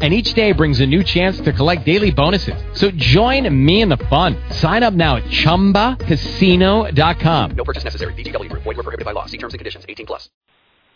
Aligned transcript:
and 0.00 0.14
each 0.14 0.34
day 0.34 0.52
brings 0.52 0.78
a 0.80 0.86
new 0.86 1.02
chance 1.02 1.40
to 1.40 1.52
collect 1.52 1.84
daily 1.84 2.12
bonuses. 2.12 2.54
So 2.74 2.92
join 2.92 3.52
me 3.64 3.82
in 3.82 3.88
the 3.88 3.96
fun. 3.96 4.36
Sign 4.50 4.84
up 4.84 4.94
now 4.94 5.16
at 5.16 5.24
ChumbaCasino.com. 5.24 7.50
No 7.56 7.64
purchase 7.64 7.82
necessary. 7.82 8.14
VGW 8.14 8.48
Group. 8.48 8.62
Void 8.62 8.76
were 8.76 8.84
prohibited 8.84 9.04
by 9.04 9.10
law. 9.12 9.26
See 9.26 9.38
terms 9.38 9.54
and 9.54 9.58
conditions. 9.58 9.84
18 9.88 10.06
plus. 10.06 10.30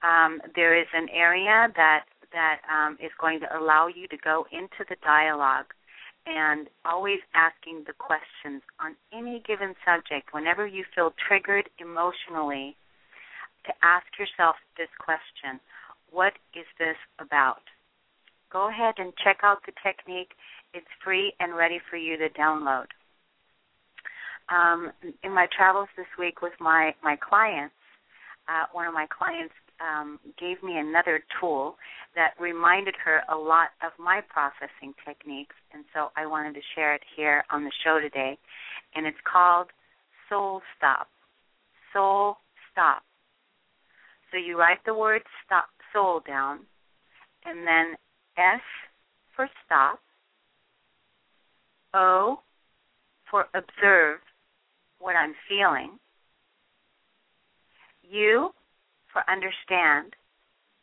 Um, 0.02 0.40
there 0.54 0.78
is 0.78 0.86
an 0.94 1.08
area 1.10 1.72
that 1.76 2.04
that 2.32 2.58
um, 2.68 2.98
is 3.00 3.10
going 3.20 3.40
to 3.40 3.58
allow 3.58 3.86
you 3.86 4.06
to 4.08 4.16
go 4.18 4.46
into 4.52 4.84
the 4.88 4.96
dialogue 5.02 5.66
and 6.26 6.66
always 6.84 7.20
asking 7.34 7.84
the 7.86 7.94
questions 7.94 8.62
on 8.80 8.96
any 9.14 9.42
given 9.46 9.74
subject. 9.86 10.34
Whenever 10.34 10.66
you 10.66 10.84
feel 10.94 11.14
triggered 11.26 11.70
emotionally, 11.78 12.76
to 13.64 13.72
ask 13.82 14.06
yourself 14.18 14.56
this 14.76 14.90
question: 14.98 15.58
What 16.10 16.34
is 16.54 16.66
this 16.78 16.98
about? 17.18 17.62
Go 18.52 18.68
ahead 18.68 18.94
and 18.98 19.12
check 19.22 19.38
out 19.42 19.66
the 19.66 19.72
technique 19.82 20.30
it's 20.76 20.86
free 21.02 21.32
and 21.40 21.56
ready 21.56 21.80
for 21.90 21.96
you 21.96 22.16
to 22.18 22.28
download. 22.30 22.86
Um, 24.48 24.92
in 25.24 25.32
my 25.32 25.48
travels 25.56 25.88
this 25.96 26.06
week 26.18 26.42
with 26.42 26.52
my 26.60 26.94
my 27.02 27.16
clients, 27.16 27.74
uh, 28.48 28.66
one 28.72 28.86
of 28.86 28.94
my 28.94 29.06
clients 29.06 29.54
um, 29.80 30.20
gave 30.38 30.62
me 30.62 30.78
another 30.78 31.20
tool 31.40 31.76
that 32.14 32.34
reminded 32.38 32.94
her 33.04 33.22
a 33.28 33.36
lot 33.36 33.70
of 33.82 33.92
my 33.98 34.20
processing 34.28 34.94
techniques, 35.04 35.56
and 35.72 35.84
so 35.92 36.10
I 36.16 36.26
wanted 36.26 36.54
to 36.54 36.60
share 36.74 36.94
it 36.94 37.02
here 37.16 37.42
on 37.50 37.64
the 37.64 37.72
show 37.84 37.98
today. 38.00 38.38
And 38.94 39.06
it's 39.06 39.16
called 39.30 39.68
Soul 40.28 40.60
Stop. 40.76 41.08
Soul 41.92 42.36
Stop. 42.70 43.02
So 44.30 44.38
you 44.38 44.58
write 44.58 44.84
the 44.84 44.94
word 44.94 45.22
stop 45.44 45.66
soul 45.92 46.20
down, 46.26 46.60
and 47.44 47.66
then 47.66 47.96
S 48.36 48.60
for 49.34 49.48
stop, 49.64 49.98
O 51.96 52.40
for 53.30 53.46
observe 53.54 54.20
what 54.98 55.16
I'm 55.16 55.34
feeling. 55.48 55.98
U 58.02 58.50
for 59.10 59.22
understand 59.30 60.14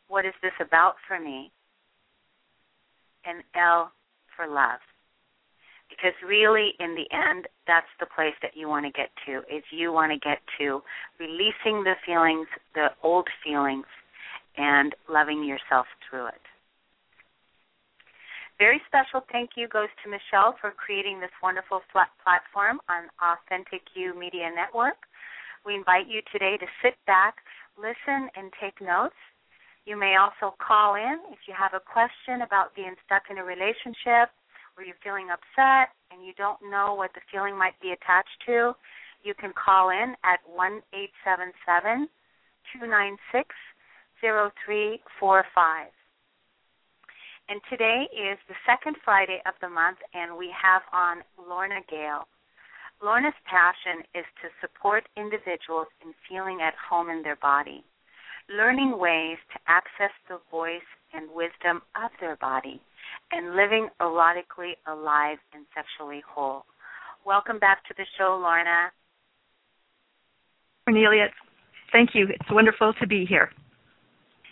what 0.08 0.26
is 0.26 0.34
this 0.42 0.52
about 0.60 0.94
for 1.06 1.20
me. 1.20 1.52
And 3.24 3.42
L 3.54 3.92
for 4.36 4.46
love. 4.46 4.80
Because 5.88 6.14
really, 6.26 6.72
in 6.80 6.96
the 6.96 7.06
end, 7.14 7.46
that's 7.66 7.86
the 8.00 8.06
place 8.06 8.34
that 8.42 8.56
you 8.56 8.68
want 8.68 8.84
to 8.84 8.90
get 8.90 9.10
to, 9.26 9.38
is 9.54 9.62
you 9.70 9.92
want 9.92 10.10
to 10.10 10.18
get 10.18 10.38
to 10.58 10.82
releasing 11.20 11.84
the 11.84 11.94
feelings, 12.04 12.48
the 12.74 12.88
old 13.02 13.28
feelings, 13.44 13.86
and 14.56 14.94
loving 15.08 15.44
yourself 15.44 15.86
through 16.10 16.26
it. 16.26 16.42
Very 18.58 18.80
special 18.86 19.26
thank 19.32 19.58
you 19.58 19.66
goes 19.66 19.90
to 20.04 20.10
Michelle 20.10 20.54
for 20.60 20.70
creating 20.70 21.18
this 21.18 21.34
wonderful 21.42 21.82
platform 21.90 22.78
on 22.86 23.10
Authentic 23.18 23.82
You 23.98 24.14
Media 24.14 24.46
Network. 24.54 25.10
We 25.66 25.74
invite 25.74 26.06
you 26.06 26.22
today 26.30 26.56
to 26.62 26.66
sit 26.78 26.94
back, 27.04 27.42
listen, 27.74 28.30
and 28.38 28.54
take 28.62 28.78
notes. 28.80 29.18
You 29.86 29.98
may 29.98 30.14
also 30.14 30.54
call 30.62 30.94
in 30.94 31.18
if 31.34 31.50
you 31.50 31.54
have 31.58 31.74
a 31.74 31.82
question 31.82 32.46
about 32.46 32.76
being 32.78 32.94
stuck 33.04 33.26
in 33.28 33.38
a 33.38 33.44
relationship 33.44 34.30
or 34.78 34.86
you're 34.86 35.02
feeling 35.02 35.34
upset 35.34 35.90
and 36.14 36.22
you 36.22 36.30
don't 36.38 36.62
know 36.62 36.94
what 36.94 37.10
the 37.18 37.26
feeling 37.34 37.58
might 37.58 37.74
be 37.82 37.90
attached 37.90 38.38
to. 38.46 38.78
You 39.26 39.34
can 39.34 39.50
call 39.52 39.90
in 39.90 40.14
at 40.22 40.38
1 40.46 40.78
877 40.94 42.06
296 42.70 43.50
0345. 44.22 45.90
And 47.48 47.60
today 47.68 48.08
is 48.08 48.38
the 48.48 48.56
second 48.64 48.96
Friday 49.04 49.42
of 49.44 49.52
the 49.60 49.68
month, 49.68 49.98
and 50.14 50.38
we 50.38 50.48
have 50.56 50.80
on 50.94 51.20
Lorna 51.36 51.80
Gale. 51.90 52.24
Lorna's 53.02 53.36
passion 53.44 54.00
is 54.14 54.24
to 54.40 54.48
support 54.62 55.04
individuals 55.14 55.88
in 56.00 56.14
feeling 56.26 56.60
at 56.62 56.72
home 56.88 57.10
in 57.10 57.22
their 57.22 57.36
body, 57.36 57.84
learning 58.48 58.98
ways 58.98 59.36
to 59.52 59.60
access 59.68 60.12
the 60.26 60.40
voice 60.50 60.88
and 61.12 61.28
wisdom 61.34 61.82
of 62.02 62.10
their 62.18 62.36
body, 62.36 62.80
and 63.30 63.54
living 63.54 63.90
erotically 64.00 64.72
alive 64.88 65.36
and 65.52 65.66
sexually 65.76 66.22
whole. 66.26 66.64
Welcome 67.26 67.58
back 67.58 67.84
to 67.88 67.94
the 67.98 68.06
show, 68.16 68.40
Lorna. 68.40 68.88
Cornelia, 70.86 71.28
thank 71.92 72.14
you. 72.14 72.26
It's 72.30 72.50
wonderful 72.50 72.94
to 73.00 73.06
be 73.06 73.26
here 73.26 73.50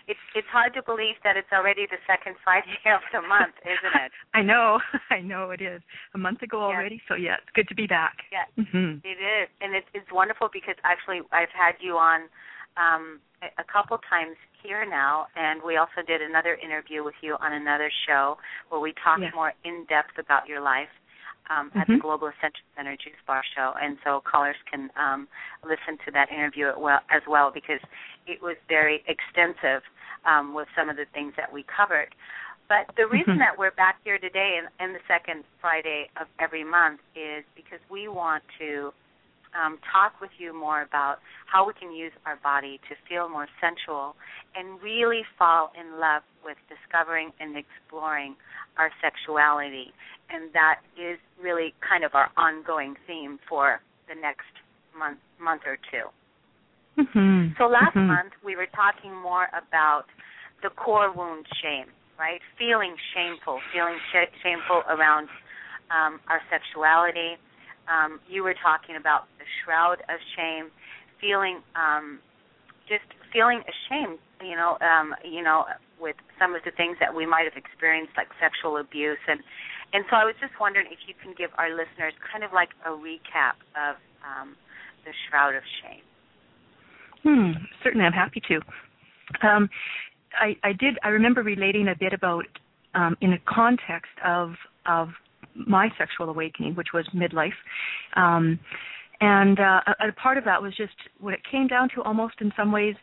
it's 0.08 0.20
it's 0.34 0.48
hard 0.48 0.74
to 0.74 0.82
believe 0.82 1.16
that 1.24 1.36
it's 1.36 1.50
already 1.52 1.86
the 1.86 1.98
second 2.06 2.36
Friday 2.44 2.78
of 2.94 3.02
the 3.12 3.22
month, 3.26 3.54
isn't 3.64 3.96
it? 4.02 4.12
I 4.34 4.42
know, 4.42 4.78
I 5.10 5.20
know 5.20 5.50
it 5.50 5.60
is. 5.60 5.82
A 6.14 6.18
month 6.18 6.42
ago 6.42 6.62
already, 6.62 7.00
so 7.08 7.14
yeah, 7.14 7.36
it's 7.40 7.52
good 7.54 7.68
to 7.68 7.74
be 7.74 7.86
back. 7.86 8.24
Yeah, 8.30 8.46
mm-hmm. 8.56 9.04
it 9.06 9.18
is, 9.18 9.48
and 9.60 9.74
it's 9.74 9.88
it's 9.94 10.10
wonderful 10.12 10.48
because 10.52 10.76
actually 10.84 11.20
I've 11.32 11.52
had 11.54 11.74
you 11.80 11.96
on 11.96 12.28
um 12.76 13.20
a 13.58 13.64
couple 13.66 13.98
times 14.08 14.36
here 14.62 14.86
now, 14.88 15.26
and 15.34 15.60
we 15.66 15.76
also 15.76 16.06
did 16.06 16.22
another 16.22 16.54
interview 16.54 17.02
with 17.02 17.18
you 17.20 17.36
on 17.40 17.52
another 17.52 17.90
show 18.06 18.38
where 18.68 18.80
we 18.80 18.94
talked 19.02 19.34
more 19.34 19.52
in 19.64 19.84
depth 19.88 20.18
about 20.18 20.46
your 20.46 20.60
life. 20.60 20.88
Um, 21.52 21.70
at 21.74 21.86
Mhm. 21.86 21.94
the 21.94 22.00
Global 22.00 22.28
Ascension 22.28 22.64
Center 22.76 22.96
Juice 22.96 23.20
Bar 23.26 23.42
Show, 23.54 23.74
and 23.80 23.98
so 24.04 24.20
callers 24.20 24.56
can 24.70 24.90
um, 24.96 25.28
listen 25.64 25.98
to 26.04 26.10
that 26.12 26.30
interview 26.30 26.68
as 27.10 27.22
well 27.26 27.50
because 27.50 27.80
it 28.26 28.40
was 28.42 28.56
very 28.68 29.02
extensive 29.06 29.82
um, 30.24 30.54
with 30.54 30.68
some 30.76 30.88
of 30.88 30.96
the 30.96 31.06
things 31.06 31.34
that 31.36 31.52
we 31.52 31.64
covered. 31.64 32.14
But 32.68 32.94
the 32.96 33.06
reason 33.06 33.34
Mhm. 33.34 33.38
that 33.38 33.58
we're 33.58 33.72
back 33.72 33.98
here 34.04 34.18
today 34.18 34.56
and, 34.56 34.68
and 34.78 34.94
the 34.94 35.00
second 35.06 35.44
Friday 35.60 36.08
of 36.16 36.28
every 36.38 36.64
month 36.64 37.00
is 37.14 37.44
because 37.54 37.80
we 37.90 38.08
want 38.08 38.42
to 38.58 38.94
um, 39.54 39.78
talk 39.92 40.20
with 40.20 40.30
you 40.38 40.52
more 40.56 40.82
about 40.82 41.16
how 41.46 41.66
we 41.66 41.72
can 41.74 41.92
use 41.92 42.12
our 42.26 42.36
body 42.42 42.80
to 42.88 42.94
feel 43.08 43.28
more 43.28 43.48
sensual 43.60 44.14
and 44.56 44.80
really 44.82 45.22
fall 45.38 45.72
in 45.78 46.00
love 46.00 46.22
with 46.44 46.56
discovering 46.68 47.30
and 47.40 47.56
exploring 47.56 48.34
our 48.78 48.90
sexuality. 49.00 49.92
And 50.30 50.52
that 50.54 50.80
is 50.96 51.18
really 51.40 51.74
kind 51.86 52.04
of 52.04 52.14
our 52.14 52.30
ongoing 52.36 52.96
theme 53.06 53.38
for 53.48 53.80
the 54.08 54.14
next 54.14 54.48
month 54.96 55.18
month 55.38 55.62
or 55.66 55.76
two. 55.90 56.08
Mhm. 56.96 57.56
So 57.58 57.66
last 57.66 57.94
Mhm. 57.96 58.06
month 58.06 58.32
we 58.42 58.56
were 58.56 58.66
talking 58.66 59.14
more 59.14 59.48
about 59.52 60.06
the 60.62 60.70
core 60.70 61.10
wound 61.10 61.46
shame, 61.60 61.90
right? 62.18 62.40
Feeling 62.56 62.96
shameful, 63.12 63.60
feeling 63.72 63.98
sh- 64.10 64.40
shameful 64.42 64.84
around 64.88 65.28
um, 65.90 66.20
our 66.28 66.40
sexuality. 66.48 67.36
Um, 67.88 68.20
you 68.28 68.42
were 68.42 68.54
talking 68.54 68.96
about 68.96 69.26
the 69.38 69.44
shroud 69.62 70.00
of 70.06 70.18
shame, 70.36 70.70
feeling 71.20 71.60
um, 71.74 72.20
just 72.88 73.06
feeling 73.32 73.62
ashamed, 73.64 74.18
you 74.42 74.54
know, 74.54 74.78
um, 74.80 75.14
you 75.24 75.42
know, 75.42 75.64
with 76.00 76.16
some 76.38 76.54
of 76.54 76.62
the 76.64 76.70
things 76.70 76.96
that 77.00 77.14
we 77.14 77.26
might 77.26 77.44
have 77.44 77.56
experienced, 77.56 78.12
like 78.16 78.28
sexual 78.40 78.78
abuse, 78.78 79.22
and 79.28 79.40
and 79.92 80.04
so 80.10 80.16
I 80.16 80.24
was 80.24 80.34
just 80.40 80.52
wondering 80.60 80.86
if 80.90 80.98
you 81.06 81.14
can 81.22 81.34
give 81.36 81.50
our 81.58 81.70
listeners 81.70 82.14
kind 82.30 82.44
of 82.44 82.52
like 82.52 82.70
a 82.86 82.90
recap 82.90 83.60
of 83.76 83.96
um, 84.24 84.56
the 85.04 85.12
shroud 85.28 85.54
of 85.54 85.62
shame. 85.82 86.02
Hmm. 87.22 87.52
Certainly, 87.82 88.06
I'm 88.06 88.12
happy 88.12 88.42
to. 88.48 88.60
Um, 89.46 89.68
I, 90.38 90.56
I 90.64 90.72
did. 90.72 90.98
I 91.02 91.08
remember 91.08 91.42
relating 91.42 91.88
a 91.88 91.94
bit 91.98 92.12
about 92.12 92.46
um, 92.94 93.16
in 93.20 93.30
the 93.30 93.38
context 93.46 94.12
of 94.24 94.54
of 94.86 95.08
my 95.54 95.88
sexual 95.98 96.28
awakening, 96.28 96.74
which 96.74 96.88
was 96.94 97.06
midlife, 97.14 97.52
um, 98.16 98.58
and 99.20 99.60
uh, 99.60 99.80
a, 99.86 100.08
a 100.08 100.12
part 100.12 100.36
of 100.36 100.44
that 100.44 100.60
was 100.60 100.76
just 100.76 100.94
what 101.20 101.34
it 101.34 101.40
came 101.50 101.68
down 101.68 101.88
to, 101.94 102.02
almost 102.02 102.34
in 102.40 102.52
some 102.56 102.72
ways, 102.72 102.96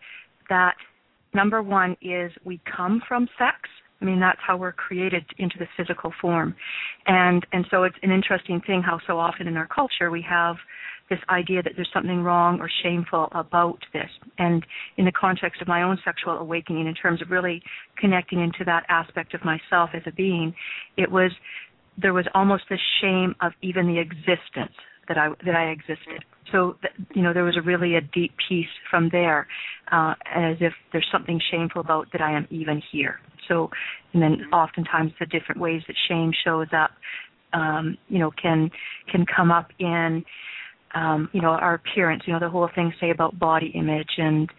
that 0.49 0.75
number 1.33 1.61
one 1.61 1.95
is 2.01 2.31
we 2.43 2.59
come 2.75 3.01
from 3.07 3.27
sex. 3.37 3.57
I 4.01 4.05
mean, 4.05 4.19
that's 4.19 4.39
how 4.45 4.55
we're 4.55 4.71
created 4.71 5.25
into 5.37 5.57
this 5.59 5.67
physical 5.75 6.13
form, 6.21 6.55
and 7.05 7.45
and 7.51 7.65
so 7.69 7.83
it's 7.83 7.97
an 8.01 8.11
interesting 8.11 8.61
thing 8.65 8.81
how 8.81 8.99
so 9.05 9.19
often 9.19 9.47
in 9.47 9.57
our 9.57 9.67
culture 9.67 10.09
we 10.09 10.25
have 10.29 10.55
this 11.09 11.19
idea 11.29 11.61
that 11.63 11.73
there's 11.75 11.89
something 11.93 12.21
wrong 12.21 12.59
or 12.59 12.69
shameful 12.83 13.27
about 13.31 13.79
this. 13.93 14.09
And 14.37 14.65
in 14.97 15.05
the 15.05 15.11
context 15.11 15.61
of 15.61 15.67
my 15.67 15.81
own 15.81 15.97
sexual 16.05 16.33
awakening, 16.37 16.87
in 16.87 16.93
terms 16.93 17.21
of 17.21 17.31
really 17.31 17.61
connecting 17.97 18.41
into 18.41 18.63
that 18.65 18.83
aspect 18.89 19.33
of 19.33 19.41
myself 19.43 19.89
as 19.93 20.03
a 20.05 20.11
being, 20.11 20.53
it 20.97 21.11
was 21.11 21.31
there 22.01 22.13
was 22.13 22.25
almost 22.33 22.63
this 22.69 22.79
shame 23.01 23.35
of 23.41 23.53
even 23.61 23.87
the 23.87 23.99
existence 23.99 24.75
that 25.07 25.17
I 25.17 25.29
that 25.45 25.55
I 25.55 25.65
existed. 25.69 26.23
So 26.51 26.75
you 27.13 27.21
know 27.21 27.33
there 27.33 27.43
was 27.43 27.57
a 27.57 27.61
really 27.61 27.95
a 27.95 28.01
deep 28.01 28.33
piece 28.47 28.67
from 28.89 29.09
there, 29.11 29.47
uh, 29.91 30.13
as 30.33 30.57
if 30.61 30.73
there's 30.91 31.07
something 31.11 31.39
shameful 31.51 31.81
about 31.81 32.07
that 32.11 32.21
I 32.21 32.35
am 32.35 32.47
even 32.49 32.81
here. 32.91 33.19
So 33.47 33.69
and 34.13 34.21
then 34.21 34.45
oftentimes 34.53 35.11
the 35.19 35.25
different 35.25 35.59
ways 35.59 35.81
that 35.87 35.95
shame 36.07 36.31
shows 36.43 36.67
up, 36.73 36.91
um, 37.53 37.97
you 38.07 38.19
know, 38.19 38.31
can 38.31 38.69
can 39.11 39.25
come 39.25 39.51
up 39.51 39.71
in 39.79 40.23
um, 40.95 41.29
you 41.33 41.41
know, 41.41 41.49
our 41.49 41.75
appearance, 41.75 42.23
you 42.25 42.33
know, 42.33 42.39
the 42.39 42.49
whole 42.49 42.69
thing 42.73 42.91
say 42.99 43.11
about 43.11 43.37
body 43.37 43.71
image 43.75 44.09
and 44.17 44.49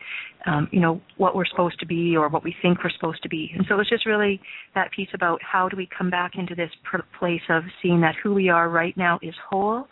um, 0.46 0.68
you 0.72 0.80
know, 0.80 1.00
what 1.18 1.36
we're 1.36 1.44
supposed 1.44 1.78
to 1.80 1.86
be 1.86 2.16
or 2.16 2.28
what 2.28 2.42
we 2.42 2.54
think 2.62 2.82
we're 2.82 2.90
supposed 2.90 3.22
to 3.22 3.28
be. 3.28 3.50
And 3.54 3.66
so 3.68 3.78
it's 3.78 3.90
just 3.90 4.06
really 4.06 4.40
that 4.74 4.90
piece 4.90 5.10
about 5.12 5.38
how 5.42 5.68
do 5.68 5.76
we 5.76 5.86
come 5.96 6.08
back 6.08 6.32
into 6.36 6.54
this 6.54 6.70
place 7.18 7.42
of 7.50 7.62
seeing 7.82 8.00
that 8.00 8.14
who 8.22 8.32
we 8.32 8.48
are 8.48 8.70
right 8.70 8.96
now 8.96 9.18
is 9.22 9.34
whole 9.50 9.86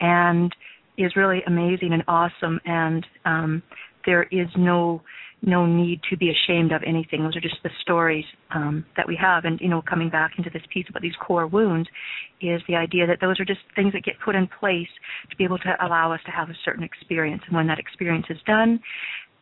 and 0.00 0.52
is 0.98 1.14
really 1.16 1.40
amazing 1.46 1.92
and 1.92 2.02
awesome 2.06 2.60
and 2.66 3.06
um 3.24 3.62
there 4.04 4.24
is 4.24 4.48
no 4.56 5.00
no 5.42 5.66
need 5.66 6.00
to 6.08 6.16
be 6.16 6.30
ashamed 6.30 6.72
of 6.72 6.82
anything. 6.86 7.22
Those 7.22 7.36
are 7.36 7.40
just 7.40 7.56
the 7.64 7.70
stories 7.80 8.24
um, 8.54 8.84
that 8.96 9.06
we 9.06 9.16
have. 9.20 9.44
And, 9.44 9.60
you 9.60 9.68
know, 9.68 9.82
coming 9.82 10.08
back 10.08 10.32
into 10.38 10.50
this 10.50 10.62
piece 10.72 10.86
about 10.88 11.02
these 11.02 11.16
core 11.20 11.46
wounds 11.46 11.88
is 12.40 12.62
the 12.68 12.76
idea 12.76 13.06
that 13.06 13.18
those 13.20 13.40
are 13.40 13.44
just 13.44 13.60
things 13.74 13.92
that 13.92 14.04
get 14.04 14.14
put 14.24 14.34
in 14.36 14.48
place 14.60 14.88
to 15.30 15.36
be 15.36 15.44
able 15.44 15.58
to 15.58 15.74
allow 15.84 16.12
us 16.12 16.20
to 16.26 16.30
have 16.30 16.48
a 16.48 16.54
certain 16.64 16.84
experience. 16.84 17.42
And 17.46 17.56
when 17.56 17.66
that 17.66 17.78
experience 17.78 18.26
is 18.30 18.38
done, 18.46 18.80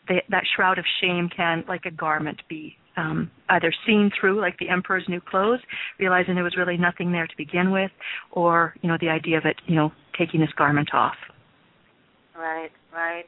that 0.08 0.43
shroud 0.56 0.79
of 0.79 0.85
shame 1.00 1.29
can, 1.35 1.64
like 1.69 1.85
a 1.85 1.91
garment, 1.91 2.41
be 2.49 2.76
um, 2.97 3.31
either 3.50 3.73
seen 3.87 4.11
through, 4.19 4.41
like 4.41 4.58
the 4.58 4.69
emperor's 4.69 5.05
new 5.08 5.20
clothes, 5.20 5.61
realizing 5.99 6.35
there 6.35 6.43
was 6.43 6.56
really 6.56 6.76
nothing 6.76 7.12
there 7.12 7.26
to 7.26 7.37
begin 7.37 7.70
with, 7.70 7.91
or, 8.32 8.75
you 8.82 8.88
know, 8.88 8.97
the 9.00 9.08
idea 9.08 9.38
of 9.38 9.44
it, 9.44 9.56
you 9.67 9.76
know, 9.76 9.93
taking 10.19 10.41
this 10.41 10.50
garment 10.56 10.88
off. 10.93 11.14
Right, 12.37 12.70
right. 12.93 13.25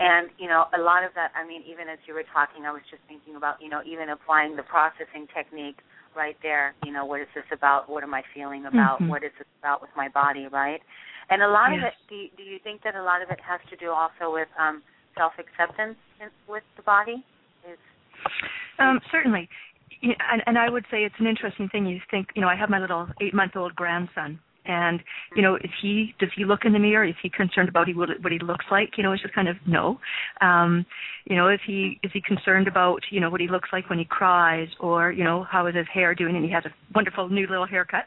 And, 0.00 0.30
you 0.38 0.48
know, 0.48 0.64
a 0.72 0.80
lot 0.80 1.04
of 1.04 1.12
that, 1.14 1.30
I 1.36 1.46
mean, 1.46 1.62
even 1.68 1.86
as 1.88 1.98
you 2.08 2.14
were 2.14 2.24
talking, 2.32 2.64
I 2.64 2.72
was 2.72 2.80
just 2.90 3.02
thinking 3.06 3.36
about, 3.36 3.60
you 3.60 3.68
know, 3.68 3.82
even 3.84 4.08
applying 4.08 4.56
the 4.56 4.64
processing 4.64 5.28
technique 5.36 5.76
right 6.16 6.36
there. 6.42 6.72
You 6.84 6.92
know, 6.92 7.04
what 7.04 7.20
is 7.20 7.28
this 7.34 7.44
about? 7.52 7.88
What 7.88 8.02
am 8.02 8.14
I 8.14 8.22
feeling 8.34 8.64
about? 8.64 9.00
Mhm. 9.00 9.08
What 9.08 9.22
is 9.22 9.30
this 9.36 9.46
about 9.60 9.82
with 9.82 9.90
my 9.94 10.08
body, 10.08 10.48
right? 10.48 10.80
And 11.28 11.42
a 11.42 11.48
lot 11.48 11.72
of 11.72 11.84
it, 11.84 11.94
do 12.08 12.16
you, 12.16 12.28
do 12.36 12.42
you 12.42 12.58
think 12.64 12.82
that 12.82 12.96
a 12.96 13.02
lot 13.02 13.22
of 13.22 13.30
it 13.30 13.38
has 13.40 13.60
to 13.68 13.76
do 13.76 13.90
also 13.92 14.32
with 14.32 14.48
um, 14.58 14.82
self 15.14 15.34
acceptance 15.38 15.96
with 16.48 16.64
the 16.76 16.82
body? 16.82 17.22
Is 17.70 17.78
Um, 18.78 19.00
certainly. 19.12 19.48
Yeah, 20.00 20.14
and, 20.32 20.42
and 20.46 20.58
I 20.58 20.70
would 20.70 20.86
say 20.90 21.04
it's 21.04 21.14
an 21.20 21.26
interesting 21.26 21.68
thing. 21.68 21.84
You 21.84 22.00
think, 22.10 22.28
you 22.34 22.40
know, 22.40 22.48
I 22.48 22.56
have 22.56 22.70
my 22.70 22.78
little 22.80 23.06
eight-month-old 23.20 23.76
grandson, 23.76 24.40
and 24.70 25.00
you 25.34 25.42
know, 25.42 25.56
is 25.56 25.70
he 25.82 26.14
does 26.20 26.30
he 26.36 26.44
look 26.44 26.60
in 26.64 26.72
the 26.72 26.78
mirror? 26.78 27.04
Is 27.04 27.14
he 27.22 27.28
concerned 27.28 27.68
about 27.68 27.88
he 27.88 27.94
what, 27.94 28.08
what 28.22 28.32
he 28.32 28.38
looks 28.38 28.64
like? 28.70 28.90
You 28.96 29.02
know, 29.02 29.12
it's 29.12 29.22
just 29.22 29.34
kind 29.34 29.48
of 29.48 29.56
no. 29.66 29.98
Um, 30.40 30.86
you 31.24 31.36
know, 31.36 31.48
is 31.48 31.60
he 31.66 31.98
is 32.02 32.10
he 32.12 32.20
concerned 32.20 32.68
about 32.68 33.00
you 33.10 33.20
know 33.20 33.30
what 33.30 33.40
he 33.40 33.48
looks 33.48 33.68
like 33.72 33.90
when 33.90 33.98
he 33.98 34.04
cries, 34.04 34.68
or 34.78 35.10
you 35.10 35.24
know 35.24 35.44
how 35.50 35.66
is 35.66 35.74
his 35.74 35.86
hair 35.92 36.14
doing? 36.14 36.36
And 36.36 36.44
he 36.44 36.50
has 36.52 36.64
a 36.64 36.70
wonderful 36.94 37.28
new 37.28 37.46
little 37.48 37.66
haircut. 37.66 38.04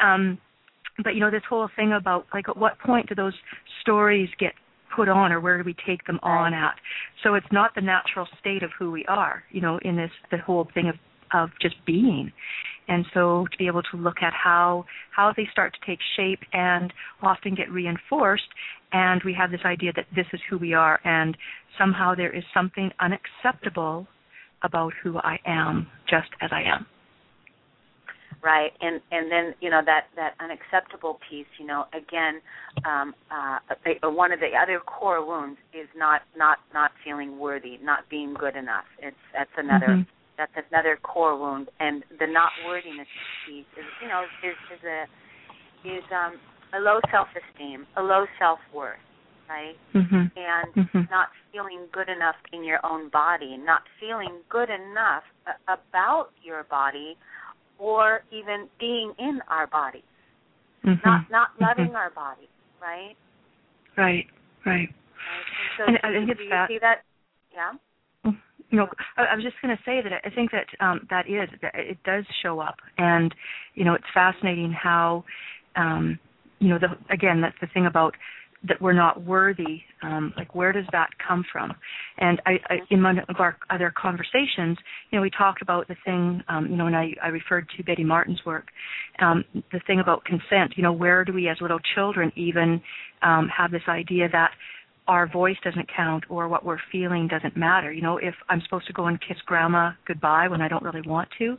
Um, 0.00 0.38
but 1.04 1.14
you 1.14 1.20
know, 1.20 1.30
this 1.30 1.42
whole 1.48 1.68
thing 1.76 1.92
about 1.92 2.26
like 2.32 2.48
at 2.48 2.56
what 2.56 2.78
point 2.78 3.08
do 3.08 3.14
those 3.14 3.34
stories 3.82 4.30
get 4.40 4.52
put 4.94 5.08
on 5.08 5.32
or 5.32 5.40
where 5.40 5.58
do 5.58 5.64
we 5.64 5.74
take 5.86 6.06
them 6.06 6.18
on 6.22 6.54
at 6.54 6.74
so 7.22 7.34
it's 7.34 7.46
not 7.50 7.74
the 7.74 7.80
natural 7.80 8.26
state 8.40 8.62
of 8.62 8.70
who 8.78 8.90
we 8.92 9.04
are 9.06 9.42
you 9.50 9.60
know 9.60 9.78
in 9.82 9.96
this 9.96 10.12
the 10.30 10.38
whole 10.38 10.68
thing 10.72 10.88
of 10.88 10.94
of 11.34 11.50
just 11.60 11.74
being 11.84 12.32
and 12.88 13.04
so 13.12 13.46
to 13.50 13.58
be 13.58 13.66
able 13.66 13.82
to 13.82 13.96
look 13.96 14.18
at 14.22 14.32
how 14.32 14.84
how 15.14 15.32
they 15.36 15.48
start 15.50 15.74
to 15.74 15.86
take 15.86 15.98
shape 16.16 16.40
and 16.52 16.92
often 17.22 17.54
get 17.54 17.70
reinforced. 17.70 18.48
And 18.92 19.20
we 19.24 19.34
have 19.34 19.50
this 19.50 19.60
idea 19.64 19.92
that 19.96 20.06
this 20.14 20.26
is 20.32 20.40
who 20.48 20.58
we 20.58 20.72
are 20.74 21.00
and 21.04 21.36
somehow 21.78 22.14
there 22.14 22.34
is 22.34 22.44
something 22.54 22.90
unacceptable 23.00 24.06
about 24.62 24.92
who 25.02 25.18
I 25.18 25.38
am 25.46 25.86
just 26.08 26.28
as 26.40 26.50
I 26.52 26.62
am. 26.62 26.86
Right. 28.42 28.72
And 28.80 29.00
and 29.10 29.30
then 29.30 29.54
you 29.60 29.70
know 29.70 29.80
that 29.84 30.06
that 30.14 30.34
unacceptable 30.40 31.18
piece 31.28 31.46
you 31.58 31.66
know 31.66 31.86
again 31.92 32.40
um 32.84 33.14
uh 33.30 33.58
one 34.08 34.30
of 34.30 34.40
the 34.40 34.50
other 34.56 34.78
core 34.80 35.26
wounds 35.26 35.58
is 35.74 35.88
not 35.96 36.22
not 36.36 36.58
not 36.72 36.92
feeling 37.04 37.38
worthy 37.38 37.78
not 37.82 38.08
being 38.08 38.34
good 38.34 38.54
enough. 38.54 38.84
It's 39.00 39.16
that's 39.32 39.50
another 39.56 39.88
Mhm. 39.88 40.06
That's 40.36 40.52
another 40.70 40.98
core 41.02 41.36
wound 41.38 41.68
and 41.80 42.04
the 42.18 42.26
not 42.26 42.50
worthiness 42.66 43.06
piece 43.46 43.64
is 43.78 43.84
you 44.02 44.08
know 44.08 44.24
is 44.42 44.56
is 44.74 44.84
a 44.84 45.04
is 45.88 46.04
um 46.12 46.38
a 46.74 46.80
low 46.80 47.00
self 47.10 47.28
esteem 47.34 47.86
a 47.96 48.02
low 48.02 48.26
self 48.38 48.58
worth 48.74 48.98
right 49.48 49.76
mhm 49.94 50.30
and 50.36 50.74
Mhm. 50.74 51.10
not 51.10 51.28
feeling 51.52 51.86
good 51.92 52.08
enough 52.08 52.36
in 52.52 52.62
your 52.62 52.84
own 52.84 53.08
body, 53.08 53.56
not 53.56 53.82
feeling 53.98 54.42
good 54.50 54.68
enough 54.68 55.24
about 55.66 56.30
your 56.42 56.64
body, 56.64 57.16
or 57.78 58.22
even 58.30 58.68
being 58.78 59.14
in 59.18 59.40
our 59.48 59.66
body, 59.66 60.04
Mhm. 60.84 61.02
not 61.04 61.30
not 61.30 61.48
Mhm. 61.56 61.60
loving 61.60 61.96
our 61.96 62.10
body, 62.10 62.48
right? 62.80 63.16
right 63.96 64.28
right 64.64 64.88
right? 64.88 64.88
And 64.88 65.70
so 65.78 65.84
And 65.86 65.96
do, 65.96 66.08
I 66.08 66.10
you- 66.10 66.30
it's 66.32 66.38
do 66.38 66.44
you 66.44 66.50
that- 66.50 66.68
see 66.68 66.78
that? 66.78 67.02
Yeah. 67.52 67.72
You 68.70 68.78
know, 68.78 68.88
I, 69.16 69.24
I 69.24 69.34
was 69.34 69.44
just 69.44 69.56
going 69.62 69.76
to 69.76 69.82
say 69.84 70.00
that 70.02 70.12
I 70.24 70.34
think 70.34 70.50
that 70.50 70.66
um, 70.84 71.06
that 71.10 71.26
is 71.28 71.48
that 71.62 71.74
it 71.74 71.98
does 72.04 72.24
show 72.42 72.60
up, 72.60 72.76
and 72.98 73.34
you 73.74 73.84
know, 73.84 73.94
it's 73.94 74.04
fascinating 74.12 74.72
how, 74.72 75.24
um, 75.76 76.18
you 76.58 76.68
know, 76.68 76.78
the 76.78 76.88
again 77.12 77.40
that's 77.40 77.56
the 77.60 77.68
thing 77.68 77.86
about 77.86 78.14
that 78.68 78.80
we're 78.80 78.92
not 78.92 79.22
worthy. 79.22 79.82
Um, 80.02 80.32
like 80.36 80.54
where 80.54 80.72
does 80.72 80.86
that 80.92 81.10
come 81.26 81.44
from? 81.52 81.72
And 82.18 82.40
I, 82.46 82.52
I, 82.68 82.74
in 82.90 83.02
one 83.02 83.18
of 83.18 83.36
our 83.38 83.56
other 83.70 83.92
conversations, 83.96 84.78
you 85.10 85.18
know, 85.18 85.20
we 85.20 85.30
talked 85.30 85.62
about 85.62 85.88
the 85.88 85.96
thing, 86.04 86.42
um, 86.48 86.66
you 86.68 86.76
know, 86.76 86.86
and 86.86 86.96
I, 86.96 87.10
I 87.22 87.28
referred 87.28 87.68
to 87.76 87.84
Betty 87.84 88.02
Martin's 88.04 88.40
work, 88.44 88.66
um, 89.20 89.44
the 89.72 89.80
thing 89.86 90.00
about 90.00 90.24
consent. 90.24 90.74
You 90.76 90.82
know, 90.82 90.92
where 90.92 91.24
do 91.24 91.32
we 91.32 91.48
as 91.48 91.58
little 91.60 91.78
children 91.94 92.32
even 92.34 92.80
um, 93.22 93.48
have 93.56 93.70
this 93.70 93.82
idea 93.88 94.28
that 94.32 94.50
our 95.08 95.26
voice 95.30 95.56
doesn't 95.62 95.88
count 95.94 96.24
or 96.28 96.48
what 96.48 96.64
we're 96.64 96.78
feeling 96.90 97.28
doesn't 97.28 97.56
matter. 97.56 97.92
You 97.92 98.02
know, 98.02 98.18
if 98.18 98.34
I'm 98.48 98.60
supposed 98.62 98.86
to 98.88 98.92
go 98.92 99.06
and 99.06 99.20
kiss 99.20 99.36
grandma 99.46 99.90
goodbye 100.06 100.48
when 100.48 100.60
I 100.60 100.68
don't 100.68 100.82
really 100.82 101.06
want 101.06 101.28
to. 101.38 101.56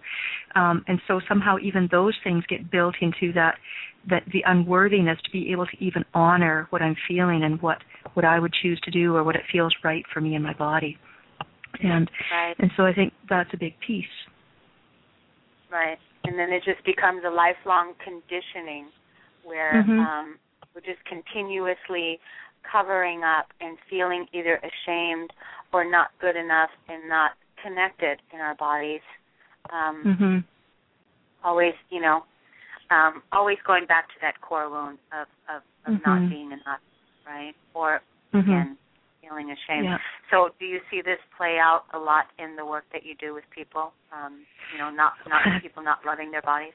Um, 0.56 0.84
and 0.88 1.00
so 1.08 1.22
somehow 1.28 1.58
even 1.62 1.88
those 1.92 2.14
things 2.24 2.44
get 2.50 2.70
built 2.70 2.96
into 3.02 3.34
that 3.34 3.56
that 4.10 4.24
the 4.32 4.42
unworthiness 4.46 5.18
to 5.26 5.32
be 5.32 5.52
able 5.52 5.66
to 5.66 5.84
even 5.84 6.04
honor 6.14 6.68
what 6.70 6.82
I'm 6.82 6.96
feeling 7.08 7.44
and 7.44 7.62
what 7.62 7.78
what 8.14 8.26
I 8.26 8.40
would 8.40 8.54
choose 8.62 8.80
to 8.82 8.92
do 8.92 9.16
or 9.16 9.24
what 9.24 9.36
it 9.36 9.44
feels 9.52 9.74
right 9.84 10.04
for 10.14 10.22
me 10.22 10.36
in 10.36 10.42
my 10.42 10.54
body. 10.54 10.98
And 11.82 12.10
right. 12.32 12.56
and 12.60 12.72
so 12.76 12.86
I 12.86 12.94
think 12.94 13.14
that's 13.30 13.50
a 13.54 13.58
big 13.58 13.74
piece. 13.86 14.06
Right. 15.72 15.98
And 16.24 16.38
then 16.38 16.52
it 16.52 16.64
just 16.66 16.84
becomes 16.86 17.24
a 17.26 17.30
lifelong 17.30 17.94
conditioning 18.04 18.88
where 19.44 19.84
Mhm. 19.84 20.00
um 20.00 20.40
we're 20.74 20.82
just 20.82 21.04
continuously 21.06 22.20
covering 22.72 23.24
up 23.24 23.48
and 23.62 23.78
feeling 23.90 24.26
either 24.34 24.60
ashamed 24.60 25.32
or 25.74 25.90
not 25.90 26.10
good 26.20 26.36
enough 26.36 26.70
and 26.88 27.08
not 27.10 27.32
connected 27.62 28.20
in 28.34 28.40
our 28.40 28.56
bodies. 28.56 29.02
Um, 29.70 30.04
Mhm. 30.04 30.44
Always, 31.44 31.76
you 31.90 32.02
know, 32.02 32.26
um, 32.90 33.22
always 33.32 33.58
going 33.64 33.86
back 33.86 34.08
to 34.10 34.20
that 34.22 34.40
core 34.42 34.70
wound 34.70 34.98
of 35.12 35.28
of, 35.50 35.62
of 35.86 35.94
Mhm. 35.94 36.06
not 36.06 36.30
being 36.30 36.52
enough, 36.52 36.82
right? 37.26 37.56
Or 37.74 38.02
Mhm. 38.34 38.42
again, 38.42 38.78
feeling 39.22 39.52
ashamed. 39.52 39.86
Yeah. 39.86 39.98
So, 40.30 40.50
do 40.60 40.66
you 40.66 40.82
see 40.90 41.02
this 41.02 41.20
play 41.36 41.60
out 41.60 41.86
a 41.94 42.00
lot 42.00 42.28
in 42.38 42.56
the 42.56 42.66
work 42.66 42.86
that 42.92 43.06
you 43.06 43.16
do 43.16 43.34
with 43.34 43.50
people? 43.52 43.94
Um, 44.12 44.46
you 44.72 44.78
know, 44.78 44.90
not 44.90 45.14
not 45.28 45.42
people 45.64 45.84
not 45.84 46.04
loving 46.06 46.32
their 46.32 46.42
bodies. 46.42 46.74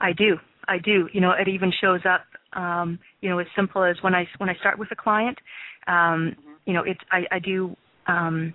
I 0.00 0.12
do. 0.12 0.38
I 0.68 0.78
do. 0.78 1.08
You 1.12 1.20
know, 1.20 1.32
it 1.32 1.48
even 1.48 1.72
shows 1.80 2.00
up. 2.08 2.24
Um, 2.52 2.98
you 3.20 3.28
know, 3.28 3.38
as 3.38 3.46
simple 3.56 3.82
as 3.82 3.96
when 4.02 4.14
I 4.14 4.26
when 4.38 4.48
I 4.48 4.54
start 4.56 4.78
with 4.78 4.88
a 4.92 4.96
client. 4.96 5.38
Um, 5.86 6.36
you 6.66 6.72
know, 6.72 6.82
it's 6.82 7.00
I, 7.10 7.24
I 7.30 7.38
do. 7.38 7.76
Um, 8.06 8.54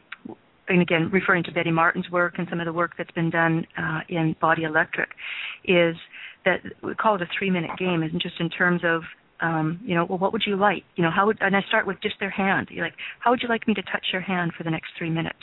and 0.67 0.81
again, 0.81 1.09
referring 1.11 1.43
to 1.45 1.51
Betty 1.51 1.71
Martin's 1.71 2.09
work 2.11 2.35
and 2.37 2.47
some 2.49 2.59
of 2.59 2.65
the 2.65 2.73
work 2.73 2.91
that's 2.97 3.11
been 3.11 3.29
done 3.31 3.65
uh, 3.77 4.01
in 4.07 4.35
Body 4.39 4.63
Electric, 4.63 5.09
is 5.65 5.95
that 6.45 6.59
we 6.83 6.93
call 6.93 7.15
it 7.15 7.21
a 7.23 7.27
three-minute 7.37 7.71
game, 7.77 8.03
and 8.03 8.21
just 8.21 8.39
in 8.39 8.49
terms 8.49 8.81
of 8.83 9.01
um, 9.41 9.79
you 9.83 9.95
know, 9.95 10.05
well, 10.05 10.17
what 10.17 10.33
would 10.33 10.43
you 10.45 10.55
like? 10.55 10.83
You 10.95 11.03
know, 11.03 11.11
how 11.11 11.25
would, 11.25 11.37
and 11.41 11.55
I 11.55 11.61
start 11.67 11.87
with 11.87 12.01
just 12.01 12.15
their 12.19 12.29
hand. 12.29 12.67
You're 12.71 12.85
like, 12.85 12.95
how 13.19 13.31
would 13.31 13.41
you 13.41 13.49
like 13.49 13.67
me 13.67 13.73
to 13.73 13.81
touch 13.83 14.07
your 14.11 14.21
hand 14.21 14.51
for 14.57 14.63
the 14.63 14.71
next 14.71 14.89
three 14.97 15.09
minutes? 15.09 15.39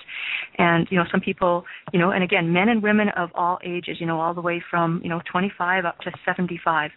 And, 0.58 0.86
you 0.90 0.98
know, 0.98 1.04
some 1.10 1.20
people, 1.20 1.64
you 1.92 1.98
know, 1.98 2.10
and 2.10 2.22
again, 2.22 2.52
men 2.52 2.68
and 2.68 2.82
women 2.82 3.08
of 3.16 3.30
all 3.34 3.58
ages, 3.64 3.96
you 4.00 4.06
know, 4.06 4.20
all 4.20 4.34
the 4.34 4.40
way 4.40 4.62
from, 4.70 5.00
you 5.02 5.08
know, 5.08 5.20
25 5.30 5.84
up 5.84 5.98
to 6.00 6.12
75, 6.24 6.90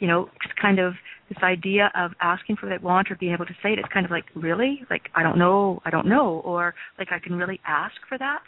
you 0.00 0.06
know, 0.06 0.28
it's 0.44 0.54
kind 0.60 0.78
of 0.78 0.94
this 1.28 1.38
idea 1.42 1.90
of 1.96 2.12
asking 2.20 2.56
for 2.56 2.68
what 2.68 2.78
they 2.78 2.84
want 2.84 3.10
or 3.10 3.16
being 3.16 3.32
able 3.32 3.46
to 3.46 3.54
say 3.62 3.72
it. 3.72 3.78
It's 3.78 3.88
kind 3.92 4.04
of 4.04 4.12
like, 4.12 4.24
really? 4.34 4.82
Like, 4.90 5.08
I 5.14 5.22
don't 5.22 5.38
know, 5.38 5.80
I 5.84 5.90
don't 5.90 6.06
know, 6.06 6.42
or 6.44 6.74
like, 6.98 7.08
I 7.10 7.18
can 7.18 7.34
really 7.34 7.60
ask 7.66 7.94
for 8.08 8.18
that? 8.18 8.40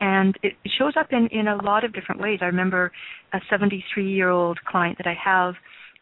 and 0.00 0.36
it 0.42 0.54
shows 0.76 0.94
up 0.98 1.06
in 1.12 1.28
in 1.28 1.46
a 1.46 1.56
lot 1.62 1.84
of 1.84 1.92
different 1.92 2.20
ways. 2.20 2.40
I 2.42 2.46
remember 2.46 2.90
a 3.32 3.38
73 3.48 4.10
year 4.12 4.28
old 4.28 4.58
client 4.64 4.98
that 4.98 5.06
I 5.06 5.14
have 5.24 5.54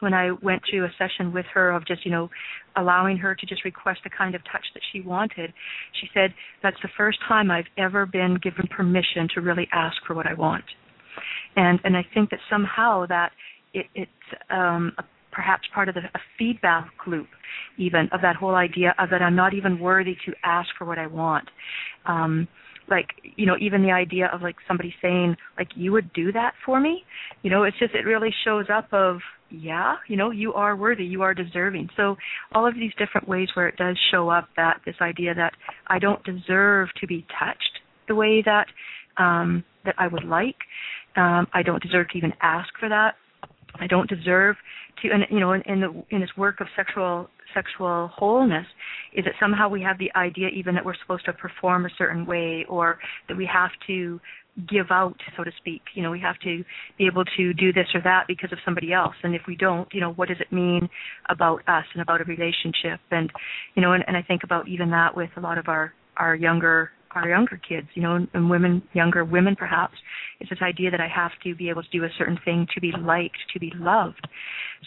when 0.03 0.13
I 0.13 0.31
went 0.43 0.61
through 0.69 0.85
a 0.85 0.91
session 0.97 1.33
with 1.33 1.45
her 1.53 1.71
of 1.71 1.87
just 1.87 2.05
you 2.05 2.11
know 2.11 2.29
allowing 2.75 3.17
her 3.17 3.33
to 3.33 3.45
just 3.45 3.65
request 3.65 4.01
the 4.03 4.09
kind 4.09 4.35
of 4.35 4.41
touch 4.51 4.65
that 4.73 4.83
she 4.91 5.01
wanted. 5.01 5.53
She 5.99 6.07
said 6.13 6.33
that's 6.61 6.77
the 6.83 6.89
first 6.95 7.17
time 7.27 7.49
I've 7.49 7.71
ever 7.77 8.05
been 8.05 8.37
given 8.43 8.67
permission 8.67 9.27
to 9.33 9.41
really 9.41 9.67
ask 9.73 9.95
for 10.05 10.13
what 10.13 10.27
I 10.27 10.33
want, 10.33 10.65
and 11.55 11.79
and 11.83 11.97
I 11.97 12.05
think 12.13 12.29
that 12.29 12.39
somehow 12.49 13.05
that 13.07 13.31
it, 13.73 13.85
it's 13.95 14.11
um, 14.51 14.91
a 14.97 15.03
perhaps 15.31 15.63
part 15.73 15.89
of 15.89 15.95
the 15.95 16.01
a 16.01 16.21
feedback 16.37 16.91
loop 17.07 17.27
even 17.77 18.07
of 18.11 18.21
that 18.21 18.35
whole 18.35 18.55
idea 18.55 18.93
of 18.99 19.09
that 19.09 19.21
I'm 19.21 19.35
not 19.35 19.53
even 19.53 19.79
worthy 19.79 20.15
to 20.25 20.33
ask 20.43 20.69
for 20.77 20.85
what 20.85 20.99
I 20.99 21.07
want. 21.07 21.49
Um, 22.05 22.47
like 22.89 23.07
you 23.37 23.45
know 23.45 23.55
even 23.59 23.81
the 23.81 23.91
idea 23.91 24.29
of 24.33 24.41
like 24.41 24.55
somebody 24.67 24.93
saying 25.01 25.35
like 25.57 25.69
you 25.75 25.91
would 25.91 26.11
do 26.13 26.31
that 26.31 26.53
for 26.65 26.79
me 26.79 27.03
you 27.41 27.49
know 27.49 27.63
it's 27.63 27.77
just 27.79 27.93
it 27.93 28.05
really 28.05 28.33
shows 28.43 28.65
up 28.73 28.87
of 28.91 29.19
yeah 29.53 29.95
you 30.07 30.17
know 30.17 30.31
you 30.31 30.53
are 30.53 30.75
worthy 30.75 31.03
you 31.03 31.21
are 31.21 31.33
deserving. 31.33 31.87
So 31.95 32.15
all 32.53 32.67
of 32.67 32.73
these 32.73 32.91
different 32.97 33.27
ways 33.27 33.47
where 33.53 33.67
it 33.67 33.77
does 33.77 33.97
show 34.11 34.29
up 34.29 34.49
that 34.57 34.81
this 34.85 34.95
idea 35.01 35.33
that 35.35 35.53
i 35.87 35.99
don't 35.99 36.23
deserve 36.23 36.89
to 36.99 37.07
be 37.07 37.25
touched 37.39 37.79
the 38.07 38.15
way 38.15 38.43
that 38.43 38.65
um 39.17 39.63
that 39.85 39.95
i 39.97 40.07
would 40.07 40.23
like 40.25 40.57
um 41.15 41.47
i 41.53 41.61
don't 41.61 41.81
deserve 41.83 42.09
to 42.09 42.17
even 42.17 42.33
ask 42.41 42.69
for 42.79 42.89
that. 42.89 43.15
I 43.79 43.87
don't 43.87 44.09
deserve 44.09 44.55
to 45.01 45.09
and 45.11 45.23
you 45.29 45.39
know 45.39 45.53
in, 45.53 45.61
in 45.63 45.79
the 45.81 46.03
in 46.09 46.21
this 46.21 46.29
work 46.37 46.59
of 46.61 46.67
sexual 46.75 47.29
sexual 47.53 48.09
wholeness 48.15 48.65
is 49.13 49.25
that 49.25 49.33
somehow 49.39 49.69
we 49.69 49.81
have 49.81 49.97
the 49.97 50.11
idea 50.15 50.47
even 50.49 50.73
that 50.75 50.83
we're 50.83 50.95
supposed 51.01 51.25
to 51.25 51.33
perform 51.33 51.85
a 51.85 51.89
certain 51.97 52.25
way 52.25 52.65
or 52.67 52.97
that 53.27 53.37
we 53.37 53.45
have 53.51 53.69
to 53.87 54.19
give 54.69 54.87
out 54.91 55.15
so 55.35 55.43
to 55.43 55.51
speak. 55.57 55.81
You 55.95 56.03
know 56.03 56.11
we 56.11 56.19
have 56.19 56.39
to 56.39 56.63
be 56.97 57.07
able 57.07 57.25
to 57.37 57.53
do 57.53 57.73
this 57.73 57.87
or 57.93 58.01
that 58.03 58.25
because 58.27 58.51
of 58.51 58.59
somebody 58.63 58.93
else. 58.93 59.15
And 59.23 59.35
if 59.35 59.41
we 59.47 59.55
don't 59.55 59.87
you 59.93 60.01
know 60.01 60.13
what 60.13 60.27
does 60.27 60.37
it 60.39 60.51
mean 60.51 60.89
about 61.29 61.61
us 61.67 61.85
and 61.93 62.01
about 62.01 62.21
a 62.21 62.25
relationship? 62.25 62.99
And 63.11 63.31
you 63.75 63.81
know 63.81 63.93
and, 63.93 64.03
and 64.07 64.15
i 64.17 64.21
think 64.21 64.43
about 64.43 64.67
even 64.67 64.91
that 64.91 65.15
with 65.15 65.29
a 65.37 65.41
lot 65.41 65.57
of 65.57 65.67
our 65.67 65.93
our 66.17 66.35
younger 66.35 66.91
our 67.15 67.29
younger 67.29 67.59
kids, 67.67 67.87
you 67.93 68.01
know, 68.01 68.25
and 68.33 68.49
women, 68.49 68.81
younger 68.93 69.23
women 69.23 69.55
perhaps, 69.55 69.93
is 70.41 70.49
this 70.49 70.59
idea 70.61 70.91
that 70.91 70.99
I 70.99 71.07
have 71.07 71.31
to 71.43 71.55
be 71.55 71.69
able 71.69 71.83
to 71.83 71.89
do 71.91 72.03
a 72.03 72.09
certain 72.17 72.37
thing 72.43 72.67
to 72.73 72.81
be 72.81 72.91
liked, 72.99 73.37
to 73.53 73.59
be 73.59 73.71
loved. 73.75 74.27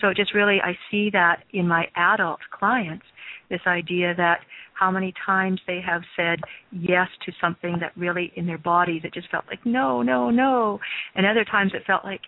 So 0.01 0.13
just 0.15 0.35
really, 0.35 0.59
I 0.63 0.77
see 0.91 1.11
that 1.13 1.45
in 1.53 1.69
my 1.69 1.87
adult 1.97 2.41
clients, 2.51 3.05
this 3.51 3.61
idea 3.67 4.15
that 4.17 4.41
how 4.79 4.91
many 4.91 5.13
times 5.25 5.61
they 5.67 5.81
have 5.87 6.03
said 6.17 6.39
yes 6.71 7.09
to 7.25 7.33
something 7.41 7.77
that 7.81 7.93
really 7.97 8.33
in 8.37 8.47
their 8.47 8.59
bodies 8.59 9.03
it 9.05 9.15
just 9.15 9.31
felt 9.31 9.45
like 9.49 9.65
no, 9.65 10.03
no, 10.03 10.31
no, 10.31 10.79
and 11.15 11.27
other 11.27 11.45
times 11.45 11.73
it 11.75 11.83
felt 11.87 12.05
like 12.05 12.21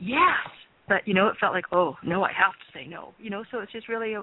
yes, 0.00 0.48
but 0.88 1.06
you 1.06 1.14
know 1.14 1.28
it 1.28 1.36
felt 1.40 1.54
like 1.54 1.66
oh 1.72 1.96
no, 2.04 2.24
I 2.24 2.32
have 2.32 2.52
to 2.52 2.78
say 2.78 2.86
no, 2.86 3.12
you 3.18 3.30
know. 3.30 3.44
So 3.50 3.60
it's 3.60 3.72
just 3.72 3.88
really 3.88 4.14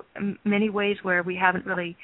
many 0.44 0.70
ways 0.70 0.98
where 1.04 1.24
we 1.24 1.36
haven't 1.36 1.66
really 1.66 1.96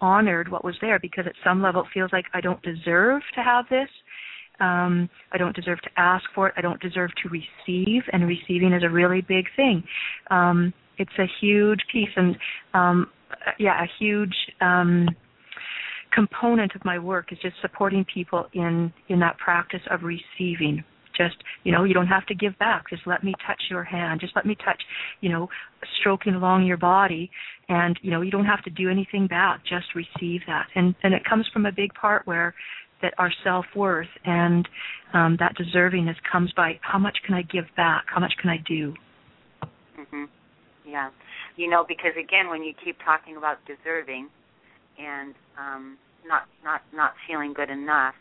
honored 0.00 0.50
what 0.50 0.64
was 0.64 0.76
there 0.80 0.98
because 0.98 1.24
at 1.26 1.34
some 1.44 1.62
level 1.62 1.82
it 1.82 1.88
feels 1.92 2.10
like 2.12 2.26
I 2.34 2.40
don't 2.40 2.62
deserve 2.62 3.22
to 3.34 3.42
have 3.42 3.66
this. 3.70 3.88
Um, 4.60 5.08
I 5.32 5.38
don't 5.38 5.56
deserve 5.56 5.80
to 5.82 5.90
ask 5.96 6.24
for 6.34 6.48
it. 6.48 6.54
I 6.56 6.60
don't 6.60 6.80
deserve 6.80 7.10
to 7.22 7.28
receive, 7.30 8.02
and 8.12 8.26
receiving 8.26 8.72
is 8.72 8.82
a 8.82 8.90
really 8.90 9.22
big 9.22 9.46
thing. 9.56 9.82
Um, 10.30 10.74
it's 10.98 11.10
a 11.18 11.24
huge 11.40 11.80
piece, 11.90 12.10
and 12.14 12.36
um, 12.74 13.06
yeah, 13.58 13.82
a 13.82 13.86
huge 13.98 14.34
um, 14.60 15.08
component 16.12 16.74
of 16.74 16.84
my 16.84 16.98
work 16.98 17.32
is 17.32 17.38
just 17.40 17.56
supporting 17.60 18.04
people 18.12 18.46
in 18.54 18.92
in 19.08 19.20
that 19.20 19.38
practice 19.38 19.82
of 19.90 20.00
receiving. 20.02 20.84
Just 21.16 21.36
you 21.64 21.72
know 21.72 21.84
you 21.84 21.94
don't 21.94 22.06
have 22.06 22.26
to 22.26 22.34
give 22.34 22.58
back. 22.58 22.88
Just 22.90 23.02
let 23.06 23.22
me 23.24 23.34
touch 23.46 23.60
your 23.70 23.84
hand. 23.84 24.20
Just 24.20 24.34
let 24.36 24.46
me 24.46 24.56
touch 24.64 24.80
you 25.20 25.30
know 25.30 25.48
stroking 26.00 26.34
along 26.34 26.64
your 26.64 26.76
body. 26.76 27.30
And 27.68 27.98
you 28.02 28.10
know 28.10 28.22
you 28.22 28.30
don't 28.30 28.46
have 28.46 28.62
to 28.64 28.70
do 28.70 28.88
anything 28.90 29.26
back. 29.26 29.60
Just 29.64 29.86
receive 29.94 30.40
that. 30.46 30.66
And 30.74 30.94
and 31.02 31.14
it 31.14 31.24
comes 31.24 31.46
from 31.52 31.66
a 31.66 31.72
big 31.72 31.92
part 31.94 32.26
where 32.26 32.54
that 33.02 33.14
our 33.18 33.32
self 33.44 33.64
worth 33.74 34.08
and 34.24 34.68
um 35.14 35.36
that 35.38 35.54
deservingness 35.56 36.16
comes 36.30 36.52
by 36.56 36.78
how 36.82 36.98
much 36.98 37.18
can 37.24 37.34
i 37.34 37.42
give 37.42 37.64
back? 37.76 38.04
How 38.06 38.20
much 38.20 38.32
can 38.40 38.50
i 38.50 38.56
do? 38.66 38.94
Mhm 39.98 40.28
yeah 40.90 41.10
you 41.56 41.68
know 41.68 41.84
because 41.86 42.12
again 42.18 42.48
when 42.48 42.62
you 42.62 42.72
keep 42.84 42.96
talking 43.04 43.36
about 43.36 43.58
deserving 43.66 44.28
and 44.98 45.34
um 45.58 45.96
not 46.26 46.42
not 46.64 46.82
not 46.94 47.14
feeling 47.26 47.52
good 47.52 47.70
enough 47.70 48.14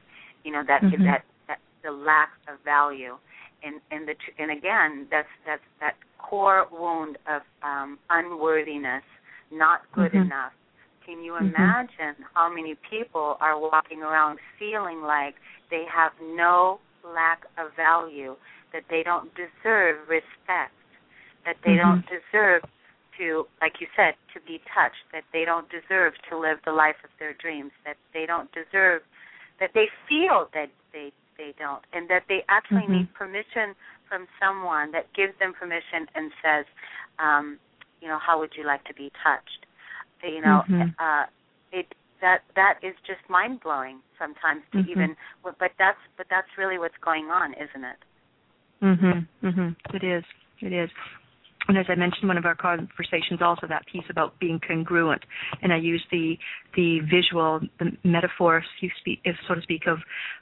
you 0.43 0.51
know 0.51 0.63
that 0.67 0.81
Mhm. 0.81 1.03
that 1.05 1.23
that 1.47 1.59
the 1.83 1.91
lack 1.91 2.29
of 2.47 2.59
value 2.63 3.17
and 3.63 3.81
and 3.91 4.07
the 4.07 4.15
and 4.37 4.51
again 4.51 5.07
that's 5.11 5.27
that's 5.45 5.63
that 5.79 5.95
core 6.17 6.67
wound 6.71 7.17
of 7.27 7.41
um 7.63 7.97
unworthiness 8.09 9.03
not 9.51 9.81
good 9.93 10.13
Mhm. 10.13 10.25
enough 10.25 10.53
can 11.05 11.23
you 11.23 11.33
Mhm. 11.33 11.49
imagine 11.49 12.15
how 12.33 12.49
many 12.49 12.75
people 12.89 13.37
are 13.41 13.57
walking 13.59 14.03
around 14.03 14.39
feeling 14.57 15.01
like 15.01 15.35
they 15.69 15.85
have 15.85 16.11
no 16.21 16.79
lack 17.03 17.45
of 17.57 17.73
value 17.75 18.35
that 18.73 18.83
they 18.89 19.03
don't 19.03 19.33
deserve 19.35 19.97
respect 20.07 20.73
that 21.45 21.55
they 21.63 21.75
Mhm. 21.75 21.77
don't 21.77 22.05
deserve 22.05 22.63
to 23.19 23.45
like 23.61 23.73
you 23.79 23.87
said 23.95 24.15
to 24.33 24.39
be 24.47 24.59
touched 24.73 25.05
that 25.13 25.23
they 25.33 25.45
don't 25.45 25.67
deserve 25.69 26.13
to 26.29 26.37
live 26.37 26.57
the 26.65 26.71
life 26.71 26.97
of 27.03 27.11
their 27.19 27.33
dreams 27.33 27.71
that 27.85 27.97
they 28.13 28.25
don't 28.25 28.49
deserve 28.51 29.03
that 29.59 29.69
they 29.75 29.85
feel 30.07 30.49
that 30.53 30.71
they 30.93 31.11
they 31.37 31.53
don't 31.59 31.83
and 31.93 32.09
that 32.09 32.23
they 32.27 32.43
actually 32.49 32.87
Mhm. 32.87 33.05
need 33.05 33.13
permission 33.13 33.75
from 34.07 34.27
someone 34.39 34.91
that 34.91 35.11
gives 35.13 35.37
them 35.37 35.53
permission 35.53 36.07
and 36.15 36.31
says 36.41 36.65
um 37.19 37.59
you 38.01 38.07
know 38.07 38.17
how 38.17 38.39
would 38.39 38.55
you 38.55 38.63
like 38.63 38.83
to 38.85 38.93
be 38.95 39.11
touched 39.23 39.65
You 40.23 40.41
know, 40.41 40.63
Mhm. 40.67 40.95
uh, 40.99 41.25
it 41.71 41.87
that 42.19 42.43
that 42.55 42.79
is 42.83 42.95
just 43.07 43.21
mind 43.29 43.61
blowing 43.61 44.01
sometimes 44.17 44.63
to 44.71 44.79
Mhm. 44.79 44.87
even. 44.89 45.17
But 45.43 45.71
that's 45.77 45.99
but 46.17 46.27
that's 46.29 46.57
really 46.57 46.77
what's 46.77 46.97
going 46.97 47.31
on, 47.31 47.53
isn't 47.53 47.85
it? 47.85 47.97
Mhm. 48.81 49.27
Mhm. 49.43 49.75
It 49.93 50.03
is. 50.03 50.25
It 50.59 50.73
is. 50.73 50.91
And 51.67 51.77
as 51.77 51.85
I 51.89 51.95
mentioned, 51.95 52.27
one 52.27 52.37
of 52.37 52.45
our 52.45 52.55
conversations 52.55 53.41
also 53.41 53.67
that 53.67 53.85
piece 53.91 54.05
about 54.09 54.39
being 54.39 54.59
congruent, 54.65 55.21
and 55.61 55.71
I 55.71 55.77
use 55.77 56.03
the 56.11 56.37
the 56.75 56.99
visual, 57.01 57.59
the 57.79 57.91
metaphor, 58.03 58.63
you 58.79 58.89
speak, 58.99 59.19
if 59.25 59.35
so 59.47 59.55
to 59.55 59.61
speak, 59.61 59.83
of 59.85 59.99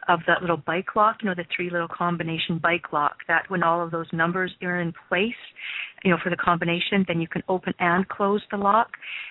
of 0.07 0.19
that 0.27 0.41
little 0.41 0.57
bike 0.57 0.95
lock. 0.95 1.17
You 1.21 1.29
know, 1.29 1.35
the 1.35 1.45
three 1.53 1.69
little 1.69 1.87
combination 1.87 2.59
bike 2.59 2.93
lock. 2.93 3.17
That 3.27 3.49
when 3.49 3.63
all 3.63 3.83
of 3.83 3.91
those 3.91 4.07
numbers 4.13 4.53
are 4.61 4.79
in 4.79 4.93
place, 5.09 5.33
you 6.03 6.11
know, 6.11 6.17
for 6.23 6.29
the 6.29 6.37
combination, 6.37 7.03
then 7.07 7.19
you 7.19 7.27
can 7.27 7.43
open 7.49 7.73
and 7.79 8.07
close 8.07 8.41
the 8.51 8.57
lock, 8.57 8.89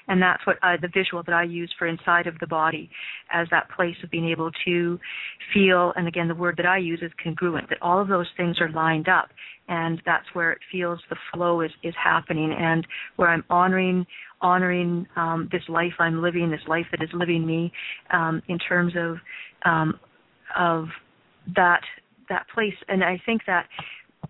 and 0.08 0.20
that's 0.20 0.44
what 0.46 0.56
I, 0.62 0.76
the 0.76 0.88
visual 0.88 1.23
that 1.23 1.35
I 1.35 1.44
use 1.44 1.73
for 1.78 1.87
inside 1.87 2.26
of 2.26 2.38
the 2.40 2.46
body, 2.46 2.90
as 3.32 3.46
that 3.50 3.68
place 3.70 3.96
of 4.02 4.11
being 4.11 4.28
able 4.28 4.50
to 4.64 4.99
feel. 5.54 5.92
And 5.96 6.08
again, 6.08 6.28
the 6.28 6.35
word 6.35 6.56
that 6.58 6.66
I 6.66 6.78
use 6.78 7.00
is 7.02 7.12
congruent. 7.23 7.68
That 7.68 7.82
all 7.82 8.00
of 8.00 8.08
those 8.08 8.26
things 8.37 8.56
are 8.61 8.70
lined 8.70 9.08
up 9.08 9.28
and 9.68 10.00
that's 10.06 10.26
where 10.32 10.52
it 10.52 10.58
feels 10.70 11.00
the 11.11 11.16
flow 11.32 11.61
is 11.61 11.70
is 11.82 11.94
happening 12.02 12.54
and 12.56 12.87
where 13.16 13.28
I'm 13.28 13.44
honoring 13.50 14.06
honoring 14.40 15.06
um, 15.16 15.49
this 15.50 15.62
life 15.68 15.94
I'm 15.99 16.23
living, 16.23 16.50
this 16.50 16.61
life 16.68 16.87
that 16.90 17.02
is 17.02 17.08
living 17.12 17.46
me, 17.46 17.73
um, 18.12 18.42
in 18.49 18.58
terms 18.58 18.92
of 18.96 19.16
um, 19.64 19.99
of 20.58 20.87
that 21.54 21.80
that 22.28 22.46
place. 22.54 22.75
And 22.88 23.02
I 23.02 23.20
think 23.25 23.42
that 23.46 23.66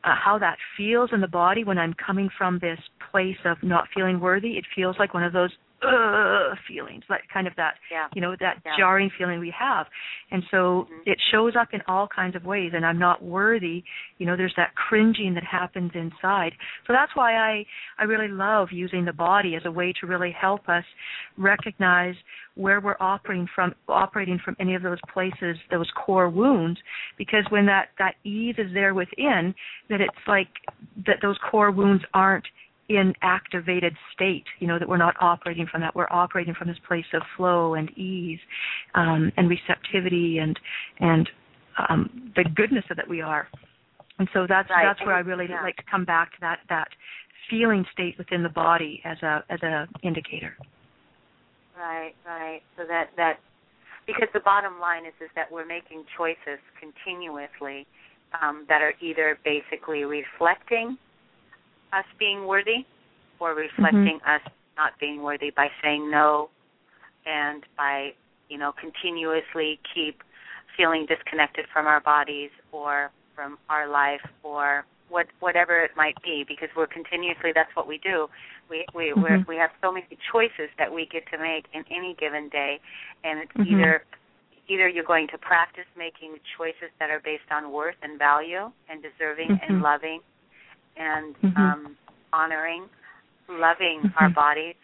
uh, 0.04 0.14
how 0.14 0.38
that 0.38 0.56
feels 0.76 1.10
in 1.12 1.20
the 1.20 1.28
body 1.28 1.64
when 1.64 1.78
I'm 1.78 1.94
coming 1.94 2.28
from 2.36 2.58
this 2.58 2.78
place 3.10 3.36
of 3.44 3.56
not 3.62 3.88
feeling 3.94 4.20
worthy, 4.20 4.52
it 4.52 4.64
feels 4.74 4.96
like 4.98 5.14
one 5.14 5.22
of 5.22 5.32
those 5.32 5.50
uh 5.82 6.54
feelings, 6.66 7.04
like 7.10 7.22
kind 7.32 7.46
of 7.46 7.54
that 7.56 7.74
Yeah. 7.90 8.08
you 8.14 8.22
know 8.22 8.34
that 8.40 8.62
Yeah. 8.64 8.76
jarring 8.76 9.10
feeling 9.10 9.40
we 9.40 9.50
have 9.50 9.86
and 10.30 10.42
so 10.50 10.88
Mhm. 10.90 11.02
it 11.06 11.20
shows 11.30 11.54
up 11.54 11.72
in 11.74 11.82
all 11.86 12.08
kinds 12.08 12.34
of 12.34 12.44
ways 12.46 12.72
and 12.74 12.84
i'm 12.84 12.98
not 12.98 13.22
worthy 13.22 13.84
you 14.18 14.24
know 14.26 14.36
there's 14.36 14.54
that 14.56 14.74
cringing 14.74 15.34
that 15.34 15.44
happens 15.44 15.94
inside 15.94 16.54
so 16.86 16.92
that's 16.94 17.14
why 17.14 17.36
i 17.36 17.64
i 17.98 18.04
really 18.04 18.28
love 18.28 18.72
using 18.72 19.04
the 19.04 19.12
body 19.12 19.54
as 19.54 19.64
a 19.66 19.70
way 19.70 19.92
to 20.00 20.06
really 20.06 20.30
help 20.32 20.66
us 20.68 20.84
recognize 21.36 22.14
where 22.54 22.80
we're 22.80 22.96
operating 23.00 23.46
from 23.54 23.74
operating 23.88 24.38
from 24.38 24.56
any 24.58 24.74
of 24.74 24.82
those 24.82 24.98
places 25.12 25.58
those 25.70 25.90
core 25.94 26.30
wounds 26.30 26.80
because 27.18 27.44
when 27.50 27.66
that 27.66 27.90
that 27.98 28.14
ease 28.24 28.54
is 28.58 28.72
there 28.72 28.94
within 28.94 29.54
that 29.90 30.00
it's 30.00 30.26
like 30.26 30.48
that 31.06 31.16
those 31.20 31.36
core 31.50 31.70
wounds 31.70 32.02
aren't 32.14 32.46
in 32.88 33.12
activated 33.22 33.94
state 34.14 34.44
you 34.60 34.66
know 34.66 34.78
that 34.78 34.88
we're 34.88 34.96
not 34.96 35.14
operating 35.20 35.66
from 35.66 35.80
that 35.80 35.94
we're 35.94 36.06
operating 36.10 36.54
from 36.54 36.68
this 36.68 36.76
place 36.86 37.04
of 37.14 37.22
flow 37.36 37.74
and 37.74 37.90
ease 37.98 38.38
um, 38.94 39.32
and 39.36 39.50
receptivity 39.50 40.38
and 40.38 40.58
and 41.00 41.28
um, 41.88 42.32
the 42.36 42.44
goodness 42.54 42.84
of 42.90 42.96
that 42.96 43.08
we 43.08 43.20
are 43.20 43.48
and 44.18 44.28
so 44.32 44.46
that's 44.48 44.70
Right. 44.70 44.84
that's 44.84 45.00
where 45.04 45.14
I 45.14 45.20
really 45.20 45.46
Yeah. 45.48 45.62
like 45.62 45.76
to 45.76 45.82
come 45.90 46.04
back 46.04 46.32
to 46.32 46.40
that 46.40 46.60
that 46.68 46.88
feeling 47.50 47.84
state 47.92 48.16
within 48.18 48.42
the 48.42 48.48
body 48.48 49.00
as 49.04 49.20
a 49.22 49.44
as 49.50 49.62
a 49.62 49.88
indicator 50.02 50.56
Right, 51.78 52.14
right. 52.26 52.62
So 52.76 52.84
that 52.88 53.10
that 53.16 53.38
because 54.06 54.28
the 54.32 54.40
bottom 54.40 54.80
line 54.80 55.04
is 55.04 55.12
is 55.20 55.28
that 55.34 55.50
we're 55.50 55.66
making 55.66 56.04
choices 56.16 56.58
continuously 56.80 57.86
um, 58.40 58.64
that 58.68 58.80
are 58.80 58.94
either 59.00 59.38
basically 59.44 60.04
reflecting 60.04 60.96
us 61.92 62.04
being 62.18 62.46
worthy 62.46 62.84
or 63.38 63.54
reflecting 63.54 64.18
us 64.26 64.40
not 64.76 64.92
being 65.00 65.22
worthy 65.22 65.50
by 65.50 65.68
saying 65.82 66.10
no 66.10 66.50
and 67.26 67.64
by 67.76 68.12
you 68.48 68.58
know 68.58 68.72
continuously 68.72 69.78
keep 69.94 70.22
feeling 70.76 71.06
disconnected 71.06 71.66
from 71.72 71.86
our 71.86 72.00
bodies 72.00 72.50
or 72.72 73.10
from 73.34 73.58
our 73.68 73.88
life 73.88 74.20
or 74.42 74.84
what 75.08 75.26
whatever 75.40 75.80
it 75.82 75.90
might 75.96 76.20
be 76.22 76.44
because 76.46 76.68
we're 76.76 76.86
continuously 76.86 77.50
that's 77.54 77.74
what 77.74 77.86
we 77.86 77.98
do 77.98 78.28
we 78.68 78.84
we 78.94 79.12
we're, 79.14 79.38
Mhm. 79.38 79.46
we 79.46 79.56
have 79.56 79.70
so 79.80 79.92
many 79.92 80.06
choices 80.30 80.68
that 80.78 80.92
we 80.92 81.06
get 81.06 81.26
to 81.30 81.38
make 81.38 81.66
in 81.72 81.84
any 81.90 82.14
given 82.14 82.48
day 82.48 82.80
and 83.24 83.38
it's 83.40 83.52
Mhm. 83.52 83.66
either 83.66 84.04
either 84.68 84.88
you're 84.88 85.04
going 85.04 85.28
to 85.28 85.38
practice 85.38 85.86
making 85.96 86.38
choices 86.56 86.90
that 86.98 87.08
are 87.08 87.20
based 87.20 87.50
on 87.52 87.70
worth 87.70 87.94
and 88.02 88.18
value 88.18 88.70
and 88.88 89.00
deserving 89.02 89.50
Mhm. 89.50 89.60
and 89.62 89.82
loving 89.82 90.20
and 90.96 91.36
Mhm. 91.42 91.56
um 91.58 91.96
honoring 92.32 92.88
loving 93.48 94.12
our 94.16 94.28
Mhm. 94.28 94.34
bodies 94.34 94.76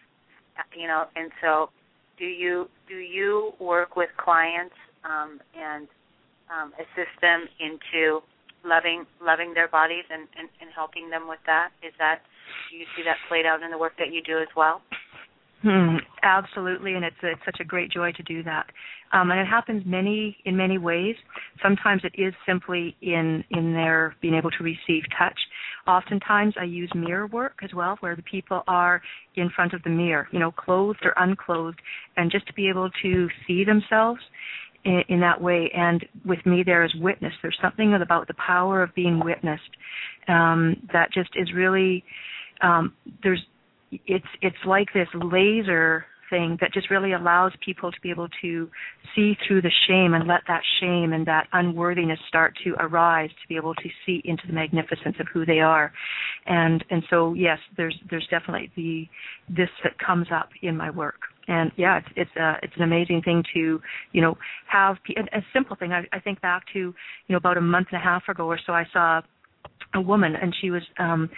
you 0.75 0.87
know 0.87 1.09
and 1.17 1.33
so 1.41 1.71
do 2.17 2.27
you 2.27 2.69
do 2.87 2.97
you 2.97 3.55
work 3.59 3.97
with 3.97 4.11
clients 4.17 4.75
um 5.05 5.41
and 5.55 5.89
um 6.51 6.73
assist 6.79 7.21
them 7.21 7.49
into 7.59 8.23
loving 8.65 9.07
loving 9.21 9.53
their 9.55 9.69
bodies 9.69 10.05
and, 10.11 10.29
and 10.39 10.49
and 10.61 10.71
helping 10.71 11.11
them 11.11 11.27
with 11.27 11.43
that 11.45 11.71
is 11.83 11.93
that 11.99 12.23
do 12.71 12.77
you 12.77 12.87
see 12.95 13.03
that 13.03 13.17
played 13.29 13.47
out 13.47 13.63
in 13.63 13.71
the 13.71 13.79
work 13.79 13.97
that 13.97 14.13
you 14.13 14.23
do 14.23 14.39
as 14.39 14.49
well 14.55 14.83
Hmm, 15.63 15.99
absolutely, 16.25 16.95
and 16.95 17.05
it's 17.05 17.17
it's 17.23 17.41
such 17.45 17.59
a 17.61 17.65
great 17.65 17.93
joy 17.93 18.11
to 18.13 18.23
do 18.25 18.43
that. 18.43 18.67
Um, 19.13 19.31
and 19.31 19.39
it 19.39 19.47
happens 19.47 19.85
many 19.87 20.37
in 20.45 20.57
many 20.57 20.77
ways. 20.77 21.15
Sometimes 21.63 22.03
it 22.03 22.21
is 22.21 22.35
simply 22.45 22.97
in 23.01 23.45
in 23.51 23.73
their 23.73 24.17
being 24.21 24.35
able 24.35 24.51
to 24.51 24.65
receive 24.65 25.05
touch. 25.17 25.39
Oftentimes 25.87 26.55
I 26.61 26.65
use 26.65 26.91
mirror 26.97 27.29
work 27.29 27.61
as 27.63 27.71
well, 27.75 27.97
where 28.01 28.17
the 28.17 28.23
people 28.23 28.63
are 28.67 29.01
in 29.37 29.51
front 29.55 29.73
of 29.73 29.83
the 29.85 29.91
mirror, 29.91 30.27
you 30.33 30.41
know, 30.41 30.51
clothed 30.51 31.05
or 31.05 31.15
unclothed, 31.17 31.81
and 32.17 32.31
just 32.31 32.47
to 32.49 32.53
be 32.55 32.69
able 32.69 32.91
to 33.03 33.29
see 33.47 33.63
themselves 33.65 34.21
in, 34.85 35.03
in 35.09 35.21
that 35.21 35.41
way. 35.41 35.71
And 35.77 36.05
with 36.25 36.45
me 36.45 36.65
there 36.67 36.83
is 36.83 36.93
witness. 36.97 37.35
There's 37.41 37.59
something 37.63 37.95
about 37.95 38.27
the 38.27 38.35
power 38.35 38.83
of 38.83 38.93
being 38.97 39.21
witnessed 39.25 39.63
um, 40.27 40.89
that 40.93 41.13
just 41.13 41.31
is 41.37 41.53
really 41.55 42.03
um, 42.63 42.95
there's 43.23 43.41
it's 44.07 44.27
it's 44.41 44.57
like 44.67 44.89
this 44.95 45.09
laser 45.15 46.05
thing 46.31 46.57
that 46.63 46.73
just 46.73 46.91
really 46.91 47.13
allows 47.13 47.53
people 47.65 47.93
to 47.93 48.01
be 48.01 48.11
able 48.11 48.29
to 48.41 48.69
see 49.15 49.37
through 49.47 49.61
the 49.61 49.71
shame 49.87 50.15
and 50.15 50.27
let 50.27 50.41
that 50.49 50.63
shame 50.81 51.13
and 51.13 51.27
that 51.27 51.47
unworthiness 51.53 52.19
start 52.27 52.57
to 52.65 52.75
arise 52.81 53.29
to 53.29 53.49
be 53.49 53.57
able 53.57 53.75
to 53.75 53.89
see 54.07 54.23
into 54.25 54.43
the 54.47 54.53
magnificence 54.53 55.17
of 55.21 55.27
who 55.33 55.45
they 55.45 55.61
are. 55.61 55.93
And 56.47 56.83
and 56.91 57.03
so 57.11 57.35
yes 57.35 57.59
there's 57.77 57.97
there's 58.11 58.27
definitely 58.31 58.71
the 58.77 59.07
this 59.55 59.69
that 59.85 59.99
comes 59.99 60.29
up 60.35 60.49
in 60.63 60.77
my 60.77 60.91
work. 60.91 61.21
And 61.49 61.71
yeah 61.77 61.99
it's 61.99 62.09
it's 62.17 62.37
a 62.37 62.55
it's 62.63 62.75
an 62.77 62.83
amazing 62.83 63.21
thing 63.23 63.45
to 63.53 63.81
you 64.13 64.23
know 64.23 64.39
have 64.69 64.97
a, 65.17 65.39
a 65.39 65.43
simple 65.53 65.77
thing. 65.77 65.93
I, 65.93 66.05
I 66.13 66.19
think 66.19 66.41
back 66.41 66.65
to 66.73 66.79
you 66.79 66.95
know 67.29 67.37
about 67.37 67.59
a 67.59 67.61
month 67.61 67.89
and 67.93 68.01
a 68.01 68.05
half 68.05 68.27
ago 68.29 68.47
or 68.47 68.59
so 68.67 68.73
I 68.73 68.85
saw 68.91 69.21
a 69.95 70.01
woman 70.01 70.35
and 70.35 70.55
she 70.61 70.71
was 70.71 70.83
um 70.99 71.29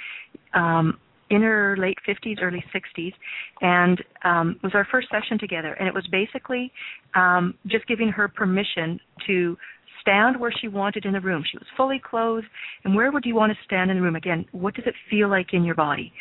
um 0.54 0.98
in 1.30 1.42
her 1.42 1.76
late 1.78 1.98
50s, 2.06 2.42
early 2.42 2.64
60s, 2.74 3.12
and 3.60 4.02
um, 4.24 4.60
was 4.62 4.72
our 4.74 4.86
first 4.90 5.08
session 5.10 5.38
together. 5.38 5.72
And 5.74 5.88
it 5.88 5.94
was 5.94 6.06
basically 6.10 6.72
um, 7.14 7.54
just 7.66 7.86
giving 7.86 8.08
her 8.08 8.28
permission 8.28 9.00
to 9.26 9.56
stand 10.00 10.38
where 10.38 10.52
she 10.60 10.68
wanted 10.68 11.06
in 11.06 11.12
the 11.12 11.20
room. 11.20 11.42
She 11.50 11.56
was 11.56 11.66
fully 11.76 12.00
clothed. 12.04 12.46
And 12.84 12.94
where 12.94 13.10
would 13.10 13.24
you 13.24 13.34
want 13.34 13.52
to 13.52 13.58
stand 13.64 13.90
in 13.90 13.96
the 13.96 14.02
room? 14.02 14.16
Again, 14.16 14.44
what 14.52 14.74
does 14.74 14.84
it 14.86 14.94
feel 15.10 15.28
like 15.30 15.54
in 15.54 15.64
your 15.64 15.74
body? 15.74 16.12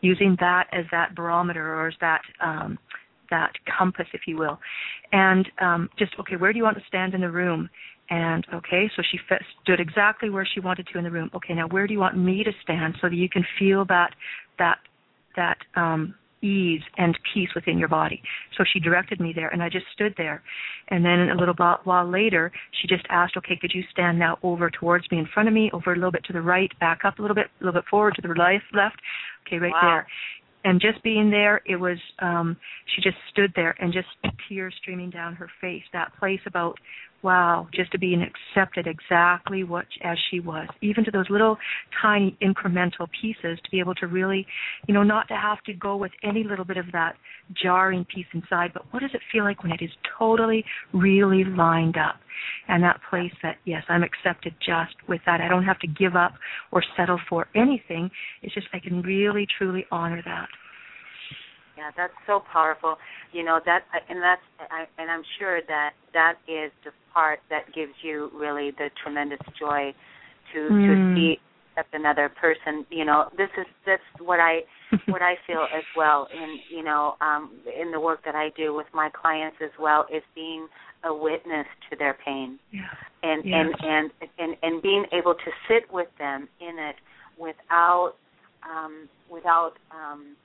Using 0.00 0.36
that 0.40 0.68
as 0.72 0.84
that 0.92 1.14
barometer 1.14 1.74
or 1.74 1.88
as 1.88 1.94
that 2.00 2.22
um, 2.40 2.78
that 3.30 3.52
compass, 3.78 4.06
if 4.12 4.22
you 4.26 4.36
will. 4.36 4.58
And 5.12 5.48
um, 5.60 5.88
just 5.98 6.12
okay, 6.20 6.36
where 6.36 6.52
do 6.52 6.58
you 6.58 6.64
want 6.64 6.76
to 6.76 6.84
stand 6.86 7.14
in 7.14 7.22
the 7.22 7.30
room? 7.30 7.68
And 8.12 8.46
okay, 8.52 8.90
so 8.94 9.02
she 9.10 9.18
fe- 9.26 9.42
stood 9.62 9.80
exactly 9.80 10.28
where 10.28 10.46
she 10.46 10.60
wanted 10.60 10.86
to 10.92 10.98
in 10.98 11.04
the 11.04 11.10
room. 11.10 11.30
Okay, 11.34 11.54
now 11.54 11.66
where 11.68 11.86
do 11.86 11.94
you 11.94 11.98
want 11.98 12.18
me 12.18 12.44
to 12.44 12.52
stand 12.62 12.94
so 13.00 13.08
that 13.08 13.16
you 13.16 13.28
can 13.28 13.42
feel 13.58 13.86
that 13.86 14.10
that 14.58 14.76
that 15.34 15.56
um, 15.76 16.14
ease 16.42 16.82
and 16.98 17.18
peace 17.32 17.48
within 17.54 17.78
your 17.78 17.88
body? 17.88 18.20
So 18.58 18.64
she 18.70 18.80
directed 18.80 19.18
me 19.18 19.32
there, 19.34 19.48
and 19.48 19.62
I 19.62 19.70
just 19.70 19.86
stood 19.94 20.12
there. 20.18 20.42
And 20.88 21.02
then 21.02 21.30
a 21.30 21.34
little 21.34 21.54
while 21.84 22.06
later, 22.06 22.52
she 22.82 22.86
just 22.86 23.06
asked, 23.08 23.38
"Okay, 23.38 23.56
could 23.58 23.72
you 23.72 23.82
stand 23.90 24.18
now 24.18 24.38
over 24.42 24.68
towards 24.68 25.10
me, 25.10 25.18
in 25.18 25.26
front 25.32 25.48
of 25.48 25.54
me, 25.54 25.70
over 25.72 25.92
a 25.92 25.96
little 25.96 26.12
bit 26.12 26.24
to 26.24 26.34
the 26.34 26.42
right, 26.42 26.70
back 26.80 27.06
up 27.06 27.18
a 27.18 27.22
little 27.22 27.34
bit, 27.34 27.46
a 27.62 27.64
little 27.64 27.80
bit 27.80 27.88
forward 27.88 28.14
to 28.16 28.20
the 28.20 28.28
left, 28.28 28.74
left. 28.74 29.00
Okay, 29.46 29.58
right 29.58 29.72
Wow. 29.72 29.80
there." 29.80 30.06
and 30.64 30.80
just 30.80 31.02
being 31.02 31.28
there 31.28 31.60
it 31.66 31.74
was 31.74 31.98
um 32.20 32.56
she 32.94 33.02
just 33.02 33.16
stood 33.30 33.52
there 33.56 33.74
and 33.80 33.92
just 33.92 34.06
tears 34.48 34.72
streaming 34.80 35.10
down 35.10 35.34
her 35.34 35.50
face 35.60 35.82
that 35.92 36.12
place 36.20 36.38
about 36.46 36.78
wow 37.22 37.68
just 37.74 37.90
to 37.92 37.98
be 37.98 38.14
accepted 38.14 38.86
exactly 38.86 39.64
what 39.64 39.86
as 40.02 40.18
she 40.30 40.40
was. 40.40 40.68
Even 40.80 41.04
to 41.04 41.10
those 41.10 41.28
little 41.30 41.56
tiny 42.00 42.36
incremental 42.42 43.08
pieces 43.20 43.58
to 43.64 43.70
be 43.70 43.80
able 43.80 43.94
to 43.96 44.06
really 44.06 44.46
you 44.86 44.94
know 44.94 45.02
not 45.02 45.28
to 45.28 45.34
have 45.34 45.62
to 45.64 45.72
go 45.72 45.96
with 45.96 46.12
any 46.22 46.44
little 46.44 46.64
bit 46.64 46.76
of 46.76 46.86
that 46.92 47.14
jarring 47.62 48.04
piece 48.04 48.26
inside 48.32 48.70
but 48.72 48.82
what 48.92 49.00
does 49.00 49.10
it 49.14 49.20
feel 49.30 49.44
like 49.44 49.62
when 49.62 49.72
it 49.72 49.82
is 49.82 49.90
totally 50.18 50.64
really 50.92 51.44
lined 51.44 51.96
up? 51.96 52.16
And 52.68 52.82
that 52.82 53.00
place 53.08 53.32
that 53.42 53.56
yes 53.64 53.84
i'm 53.88 54.02
accepted 54.02 54.54
just 54.58 54.94
with 55.08 55.20
that. 55.26 55.40
I 55.40 55.48
don't 55.48 55.64
have 55.64 55.78
to 55.80 55.86
give 55.86 56.16
up 56.16 56.32
or 56.70 56.82
settle 56.96 57.20
for 57.28 57.46
anything. 57.54 58.10
It's 58.42 58.54
just 58.54 58.66
i 58.72 58.78
can 58.78 59.02
really 59.02 59.46
truly 59.58 59.86
honor 59.90 60.22
that. 60.24 60.48
Yeah, 61.76 61.90
that's 61.96 62.12
so 62.26 62.42
powerful. 62.52 62.96
You 63.32 63.44
know 63.44 63.58
that, 63.64 63.80
and 64.08 64.22
that's, 64.22 64.42
I, 64.70 64.84
and 65.00 65.10
I'm 65.10 65.22
sure 65.38 65.60
that 65.66 65.92
that 66.12 66.34
is 66.48 66.70
the 66.84 66.90
part 67.12 67.40
that 67.50 67.72
gives 67.74 67.92
you 68.02 68.30
really 68.34 68.70
the 68.72 68.90
tremendous 69.02 69.40
joy 69.58 69.94
to 70.52 70.58
Mm. 70.70 70.86
to 70.86 71.14
see 71.14 71.40
accept 71.76 71.94
another 71.94 72.28
person. 72.28 72.86
You 72.90 73.04
know, 73.04 73.30
this 73.36 73.50
is 73.56 73.66
that's 73.86 74.02
what 74.18 74.40
I 74.40 74.64
what 75.06 75.22
I 75.22 75.36
feel 75.46 75.68
as 75.74 75.84
well 75.96 76.28
in 76.32 76.60
you 76.68 76.82
know 76.82 77.16
um, 77.20 77.50
in 77.80 77.90
the 77.90 78.00
work 78.00 78.24
that 78.24 78.34
I 78.34 78.50
do 78.56 78.74
with 78.74 78.86
my 78.92 79.08
clients 79.10 79.56
as 79.62 79.70
well 79.78 80.06
is 80.12 80.22
being 80.34 80.68
a 81.04 81.14
witness 81.14 81.66
to 81.90 81.96
their 81.96 82.14
pain 82.24 82.58
Yeah. 82.70 82.82
and 83.22 83.44
Yes. 83.44 83.54
and, 83.54 83.74
and 83.82 84.30
and 84.38 84.56
and 84.62 84.82
being 84.82 85.04
able 85.12 85.34
to 85.34 85.50
sit 85.68 85.90
with 85.92 86.08
them 86.18 86.48
in 86.60 86.78
it 86.78 86.96
without 87.38 88.14
um, 88.62 89.08
without 89.30 89.72
um, 89.90 90.36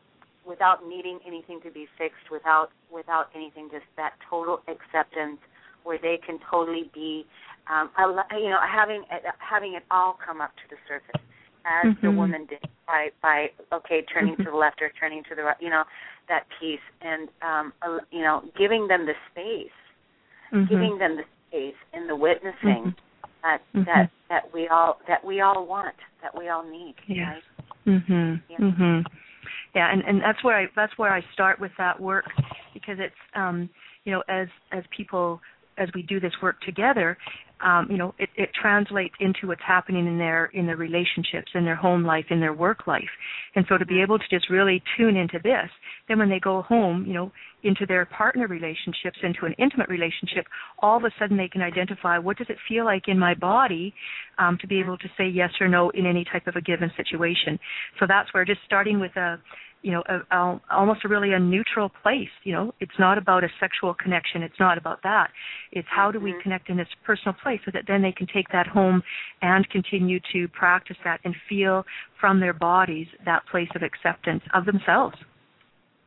without 0.48 0.88
needing 0.88 1.20
anything 1.28 1.60
to 1.62 1.72
be 1.72 1.88
fixed, 1.98 2.32
without 2.32 2.70
without 2.92 3.28
anything, 3.36 3.70
just 3.72 3.86
that 3.98 4.14
total 4.30 4.62
acceptance 4.68 5.40
where 5.88 5.98
they 5.98 6.20
can 6.26 6.38
totally 6.52 6.92
be, 6.94 7.26
um, 7.72 7.90
you 8.36 8.50
know, 8.50 8.60
having 8.62 9.04
having 9.40 9.74
it 9.74 9.84
all 9.90 10.18
come 10.24 10.42
up 10.42 10.52
to 10.58 10.64
the 10.70 10.76
surface 10.88 11.22
as 11.66 11.96
the 12.02 12.08
Mhm. 12.10 12.16
woman 12.16 12.46
did 12.46 12.60
by 12.86 13.10
by 13.22 13.50
okay 13.72 14.02
turning 14.04 14.36
to 14.38 14.44
the 14.52 14.56
left 14.56 14.82
or 14.82 14.90
turning 15.00 15.24
to 15.24 15.36
the 15.36 15.44
right, 15.44 15.62
you 15.62 15.70
know, 15.70 15.84
that 16.28 16.46
piece 16.60 16.84
and 17.02 17.30
um, 17.42 17.74
al- 17.82 18.06
you 18.12 18.22
know 18.22 18.44
giving 18.58 18.88
them 18.88 19.06
the 19.06 19.16
space 19.32 19.72
Mhm. 20.52 20.70
giving 20.70 20.98
them 20.98 21.16
the 21.18 21.26
space 21.48 21.76
and 21.94 22.10
the 22.10 22.16
witnessing 22.16 22.94
that 23.44 23.62
Mhm. 23.74 23.86
that 23.86 24.10
that 24.30 24.54
we 24.54 24.68
all 24.68 25.00
that 25.08 25.24
we 25.24 25.40
all 25.42 25.66
want, 25.66 25.96
that 26.22 26.36
we 26.38 26.50
all 26.50 26.64
need. 26.64 26.96
Yes. 27.06 27.28
Right? 27.28 27.44
Mhm. 27.86 28.42
Yeah. 28.50 28.58
Mhm. 28.58 29.06
Yeah, 29.74 29.88
and 29.92 30.04
and 30.06 30.22
that's 30.22 30.44
where 30.44 30.58
I 30.58 30.66
that's 30.76 30.98
where 30.98 31.14
I 31.14 31.22
start 31.34 31.60
with 31.60 31.72
that 31.78 32.00
work 32.00 32.26
because 32.74 33.00
it's 33.00 33.16
um 33.36 33.70
you 34.06 34.12
know 34.12 34.24
as 34.28 34.48
as 34.72 34.84
people 34.88 35.42
as 35.78 35.90
we 35.94 36.02
do 36.04 36.20
this 36.20 36.34
work 36.42 36.60
together, 36.62 37.18
um, 37.64 37.88
you 37.90 37.98
know, 37.98 38.14
it, 38.20 38.30
it 38.36 38.50
translates 38.60 39.16
into 39.20 39.48
what's 39.48 39.62
happening 39.66 40.06
in 40.06 40.18
their 40.18 40.46
in 40.54 40.68
their 40.68 40.78
relationships, 40.78 41.52
in 41.56 41.66
their 41.66 41.76
home 41.76 42.06
life, 42.06 42.26
in 42.30 42.40
their 42.40 42.54
work 42.54 42.86
life. 42.86 43.10
And 43.56 43.66
so 43.68 43.78
to 43.78 43.86
be 43.86 44.02
able 44.02 44.20
to 44.20 44.26
just 44.30 44.50
really 44.50 44.84
tune 44.96 45.16
into 45.16 45.40
this, 45.44 45.70
then 46.08 46.20
when 46.20 46.30
they 46.30 46.40
go 46.40 46.62
home, 46.62 47.06
you 47.08 47.14
know, 47.14 47.32
into 47.64 47.86
their 47.88 48.06
partner 48.06 48.48
relationships, 48.48 49.18
into 49.24 49.46
an 49.46 49.56
intimate 49.58 49.90
relationship, 49.90 50.46
all 50.80 50.98
of 50.98 51.04
a 51.04 51.12
sudden 51.20 51.36
they 51.36 51.48
can 51.48 51.62
identify 51.62 52.20
what 52.20 52.38
does 52.38 52.48
it 52.50 52.58
feel 52.70 52.86
like 52.86 53.08
in 53.08 53.18
my 53.18 53.34
body 53.34 53.94
um, 54.38 54.58
to 54.62 54.68
be 54.68 54.80
able 54.80 54.98
to 54.98 55.08
say 55.18 55.28
yes 55.28 55.50
or 55.60 55.68
no 55.68 55.90
in 55.92 56.06
any 56.06 56.24
type 56.32 56.46
of 56.46 56.56
a 56.56 56.62
given 56.62 56.92
situation. 56.96 57.58
So 58.00 58.06
that's 58.08 58.32
where 58.34 58.46
just 58.46 58.62
starting 58.66 59.00
with 59.00 59.16
a 59.16 59.40
you 59.82 59.92
know, 59.92 60.04
a, 60.08 60.36
a, 60.36 60.62
almost 60.72 61.06
a 61.06 61.08
really 61.08 61.34
a 61.34 61.40
neutral 61.40 61.90
place. 62.02 62.30
You 62.44 62.54
know, 62.54 62.74
it's 62.80 62.98
not 63.00 63.18
about 63.18 63.44
a 63.44 63.50
sexual 63.60 63.94
connection. 63.94 64.42
It's 64.44 64.60
not 64.60 64.78
about 64.78 65.02
that. 65.04 65.32
It's 65.72 65.88
how 65.90 66.12
do 66.12 66.20
we 66.20 66.34
Mhm. 66.34 66.42
connect 66.42 66.70
in 66.70 66.78
this 66.78 66.88
personal 67.04 67.34
place 67.34 67.62
so 67.66 67.72
that 67.72 67.86
then 67.88 68.02
they 68.02 68.12
can 68.12 68.28
take 68.28 68.48
that 68.50 68.68
home 68.68 69.04
and 69.42 69.70
continue 69.70 70.20
to 70.34 70.48
practice 70.50 70.98
that 71.04 71.20
and 71.24 71.36
feel 71.48 71.86
from 72.20 72.40
their 72.40 72.54
bodies 72.54 73.08
that 73.26 73.46
place 73.46 73.70
of 73.76 73.84
acceptance 73.84 74.44
of 74.54 74.66
themselves. 74.66 75.18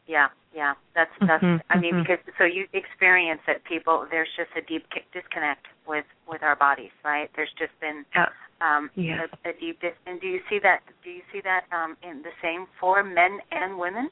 Yeah, 0.07 0.29
yeah. 0.55 0.75
That's 0.95 1.11
that's. 1.21 1.43
Mhm, 1.45 1.61
I 1.71 1.79
mean, 1.79 1.95
mhm. 1.95 2.03
because 2.03 2.19
so 2.39 2.45
you 2.45 2.67
experience 2.73 3.41
that 3.47 3.65
people 3.65 4.07
there's 4.11 4.29
just 4.37 4.51
a 4.57 4.63
deep 4.63 4.87
disconnect 5.13 5.67
with 5.87 6.05
with 6.29 6.43
our 6.43 6.57
bodies, 6.57 6.91
right? 7.05 7.31
There's 7.37 7.53
just 7.59 7.79
been 7.81 8.05
Uh, 8.15 8.27
um, 8.61 8.91
Yeah. 8.95 9.27
a, 9.45 9.51
a 9.51 9.53
deep 9.55 9.81
dis- 9.81 9.97
and 10.07 10.21
do 10.21 10.27
you 10.27 10.41
see 10.49 10.59
that? 10.61 10.81
Do 11.03 11.11
you 11.11 11.23
see 11.33 11.41
that 11.43 11.65
um, 11.73 11.97
in 12.03 12.23
the 12.23 12.33
same 12.43 12.67
for 12.79 13.03
men 13.03 13.41
and 13.53 13.79
women? 13.79 14.11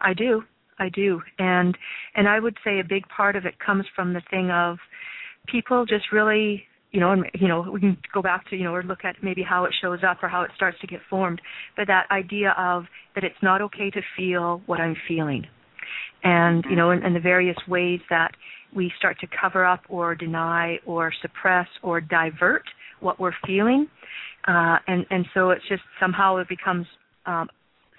I 0.00 0.14
do. 0.14 0.44
I 0.78 0.88
do. 0.88 1.20
And 1.38 1.76
and 2.14 2.28
I 2.28 2.38
would 2.40 2.56
say 2.64 2.78
a 2.78 2.84
big 2.84 3.06
part 3.08 3.36
of 3.36 3.44
it 3.44 3.58
comes 3.58 3.86
from 3.94 4.12
the 4.12 4.22
thing 4.30 4.50
of 4.50 4.78
people 5.46 5.84
just 5.84 6.12
really 6.12 6.67
you 6.90 7.00
know, 7.00 7.12
and 7.12 7.24
you 7.34 7.48
know, 7.48 7.68
we 7.70 7.80
can 7.80 7.96
go 8.12 8.22
back 8.22 8.48
to, 8.50 8.56
you 8.56 8.64
know, 8.64 8.74
or 8.74 8.82
look 8.82 9.04
at 9.04 9.16
maybe 9.22 9.42
how 9.42 9.64
it 9.64 9.74
shows 9.80 10.00
up 10.08 10.22
or 10.22 10.28
how 10.28 10.42
it 10.42 10.50
starts 10.56 10.78
to 10.80 10.86
get 10.86 11.00
formed. 11.10 11.40
But 11.76 11.86
that 11.88 12.06
idea 12.10 12.54
of 12.58 12.84
that 13.14 13.24
it's 13.24 13.42
not 13.42 13.60
okay 13.62 13.90
to 13.90 14.00
feel 14.16 14.62
what 14.66 14.80
I'm 14.80 14.96
feeling. 15.06 15.44
And, 16.24 16.64
you 16.68 16.76
know, 16.76 16.90
and, 16.90 17.04
and 17.04 17.14
the 17.14 17.20
various 17.20 17.56
ways 17.68 18.00
that 18.10 18.32
we 18.74 18.92
start 18.98 19.18
to 19.20 19.26
cover 19.40 19.64
up 19.64 19.80
or 19.88 20.14
deny 20.14 20.78
or 20.86 21.12
suppress 21.22 21.68
or 21.82 22.00
divert 22.00 22.64
what 23.00 23.20
we're 23.20 23.32
feeling. 23.46 23.86
Uh, 24.46 24.76
and, 24.86 25.06
and 25.10 25.26
so 25.34 25.50
it's 25.50 25.66
just 25.68 25.82
somehow 26.00 26.36
it 26.36 26.48
becomes 26.48 26.86
um, 27.26 27.48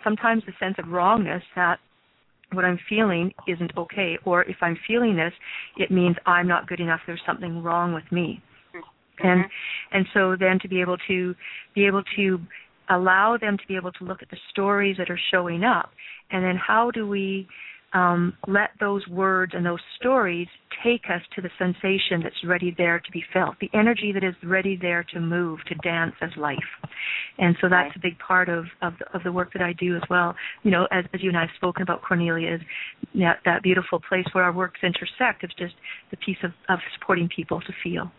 sometimes 0.03 0.43
the 0.45 0.53
sense 0.59 0.75
of 0.79 0.91
wrongness 0.91 1.43
that 1.55 1.79
what 2.51 2.65
I'm 2.65 2.79
feeling 2.89 3.31
isn't 3.47 3.71
okay, 3.77 4.17
or 4.25 4.43
if 4.43 4.57
I'm 4.61 4.77
feeling 4.87 5.15
this, 5.15 5.33
it 5.77 5.91
means 5.91 6.15
I'm 6.25 6.47
not 6.47 6.67
good 6.67 6.79
enough. 6.79 6.99
There's 7.05 7.21
something 7.25 7.61
wrong 7.61 7.93
with 7.93 8.11
me, 8.11 8.41
and 9.23 9.45
and 9.91 10.05
so 10.13 10.35
then 10.39 10.59
to 10.59 10.67
be 10.67 10.81
able 10.81 10.97
to 11.07 11.35
be 11.75 11.85
able 11.85 12.03
to 12.15 12.39
allow 12.89 13.37
them 13.39 13.57
to 13.57 13.67
be 13.67 13.75
able 13.75 13.91
to 13.91 14.03
look 14.03 14.21
at 14.21 14.29
the 14.29 14.37
stories 14.51 14.97
that 14.97 15.09
are 15.09 15.19
showing 15.31 15.63
up, 15.63 15.91
and 16.31 16.43
then 16.43 16.55
how 16.55 16.91
do 16.91 17.07
we 17.07 17.47
um, 17.93 18.33
let 18.47 18.69
those 18.79 19.07
words 19.07 19.53
and 19.55 19.65
those 19.65 19.79
stories 19.99 20.47
take 20.83 21.05
us 21.09 21.21
to 21.35 21.41
the 21.41 21.49
sensation 21.57 22.21
that's 22.21 22.35
ready 22.45 22.73
there 22.77 22.99
to 22.99 23.11
be 23.11 23.23
felt, 23.33 23.55
the 23.59 23.69
energy 23.73 24.11
that 24.13 24.23
is 24.23 24.35
ready 24.43 24.77
there 24.79 25.03
to 25.13 25.19
move, 25.19 25.59
to 25.67 25.75
dance 25.75 26.13
as 26.21 26.29
life. 26.37 26.57
And 27.37 27.55
so 27.59 27.67
that's 27.67 27.95
a 27.95 27.99
big 27.99 28.17
part 28.19 28.47
of 28.47 28.65
of 28.81 28.93
the, 28.99 29.17
of 29.17 29.23
the 29.23 29.31
work 29.31 29.53
that 29.53 29.61
I 29.61 29.73
do 29.73 29.95
as 29.95 30.03
well. 30.09 30.35
You 30.63 30.71
know, 30.71 30.87
as, 30.91 31.05
as 31.13 31.23
you 31.23 31.29
and 31.29 31.37
I 31.37 31.41
have 31.41 31.49
spoken 31.55 31.81
about 31.81 32.01
Cornelia, 32.03 32.55
is 32.55 32.61
that, 33.15 33.39
that 33.45 33.63
beautiful 33.63 33.99
place 34.07 34.25
where 34.33 34.43
our 34.43 34.53
works 34.53 34.79
intersect. 34.83 35.43
It's 35.43 35.53
just 35.55 35.73
the 36.11 36.17
piece 36.17 36.37
of, 36.43 36.51
of 36.69 36.79
supporting 36.99 37.29
people 37.35 37.59
to 37.61 37.73
feel. 37.83 38.11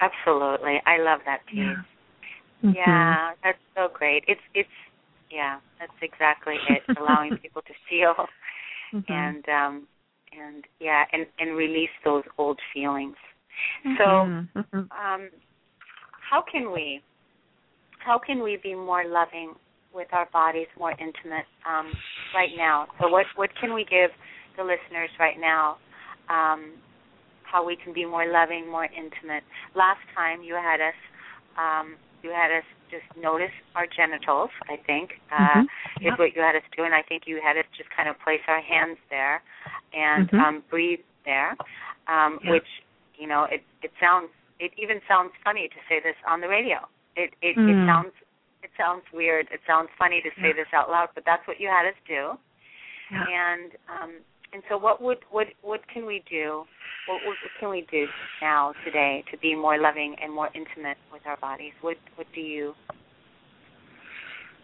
Absolutely, 0.00 0.80
I 0.86 0.98
love 0.98 1.20
that 1.26 1.44
piece. 1.46 1.76
Mhm. 2.64 2.74
Yeah, 2.74 3.32
that's 3.42 3.58
so 3.74 3.88
great. 3.92 4.24
It's 4.26 4.40
it's 4.54 4.68
yeah, 5.30 5.58
that's 5.78 5.92
exactly 6.02 6.56
it. 6.68 6.82
Allowing 6.98 7.32
people 7.42 7.62
to 7.62 7.74
feel 7.88 8.14
Mhm. 8.92 9.04
and 9.08 9.48
um 9.48 9.88
and 10.32 10.64
yeah, 10.80 11.04
and 11.12 11.26
and 11.38 11.56
release 11.56 11.90
those 12.04 12.24
old 12.38 12.58
feelings. 12.72 13.16
So, 13.98 14.04
Mhm. 14.04 14.48
Mhm. 14.54 14.88
um 14.90 15.30
how 16.30 16.42
can 16.42 16.70
we 16.72 17.02
how 17.98 18.18
can 18.18 18.42
we 18.42 18.56
be 18.62 18.74
more 18.74 19.04
loving 19.04 19.54
with 19.92 20.08
our 20.12 20.26
bodies, 20.32 20.68
more 20.78 20.92
intimate 20.92 21.46
um 21.66 21.92
right 22.34 22.56
now? 22.56 22.86
So 23.00 23.08
what 23.08 23.26
what 23.36 23.50
can 23.60 23.74
we 23.74 23.84
give 23.84 24.10
the 24.56 24.64
listeners 24.64 25.10
right 25.18 25.38
now? 25.38 25.78
Um 26.28 26.72
how 27.50 27.64
we 27.66 27.76
can 27.76 27.92
be 27.92 28.04
more 28.04 28.26
loving, 28.30 28.70
more 28.70 28.84
intimate. 28.86 29.42
Last 29.74 30.00
time 30.14 30.42
you 30.42 30.54
had 30.54 30.80
us 30.80 30.98
um 31.58 31.96
you 32.22 32.30
had 32.30 32.50
us 32.52 32.64
just 32.90 33.06
notice 33.16 33.54
our 33.74 33.86
genitals, 33.86 34.50
I 34.68 34.76
think. 34.86 35.20
Uh 35.32 35.62
Mhm. 35.62 35.66
is 36.06 36.18
what 36.18 36.34
you 36.36 36.42
had 36.42 36.56
us 36.56 36.62
do 36.76 36.84
and 36.84 36.94
I 36.94 37.02
think 37.02 37.26
you 37.26 37.40
had 37.42 37.56
us 37.56 37.66
just 37.76 37.90
kind 37.96 38.08
of 38.08 38.14
place 38.20 38.42
our 38.46 38.60
hands 38.60 38.98
there 39.10 39.42
and 39.92 40.30
Mhm. 40.30 40.40
um 40.44 40.54
breathe 40.70 41.04
there. 41.24 41.56
Um 42.06 42.38
Yeah. 42.42 42.50
which, 42.52 42.70
you 43.20 43.26
know, 43.26 43.44
it 43.44 43.62
it 43.82 43.92
sounds 44.00 44.30
it 44.58 44.72
even 44.76 45.00
sounds 45.08 45.32
funny 45.44 45.68
to 45.68 45.78
say 45.88 46.00
this 46.00 46.16
on 46.26 46.40
the 46.40 46.48
radio. 46.48 46.78
It 47.16 47.34
it, 47.42 47.56
Mm. 47.56 47.68
it 47.70 47.86
sounds 47.86 48.12
it 48.62 48.70
sounds 48.76 49.04
weird. 49.12 49.48
It 49.50 49.60
sounds 49.66 49.90
funny 49.98 50.20
to 50.20 50.30
say 50.40 50.48
Yeah. 50.48 50.60
this 50.60 50.72
out 50.72 50.88
loud, 50.90 51.08
but 51.14 51.24
that's 51.24 51.46
what 51.48 51.58
you 51.60 51.68
had 51.68 51.86
us 51.86 51.98
do. 52.06 52.38
Yeah. 53.10 53.24
And 53.26 53.70
um 53.88 54.12
and 54.52 54.62
so 54.68 54.76
what 54.76 55.00
would 55.00 55.20
what 55.30 55.48
what 55.62 55.80
can 55.92 56.04
we 56.06 56.18
do? 56.30 56.66
What, 57.06 57.20
what 57.26 57.36
can 57.58 57.70
we 57.70 57.86
do 57.90 58.06
now 58.40 58.72
today 58.84 59.24
to 59.30 59.38
be 59.38 59.54
more 59.54 59.78
loving 59.78 60.16
and 60.22 60.32
more 60.32 60.48
intimate 60.54 60.96
with 61.12 61.22
our 61.26 61.36
bodies? 61.38 61.72
What 61.80 61.96
what 62.16 62.26
do 62.34 62.40
you 62.40 62.74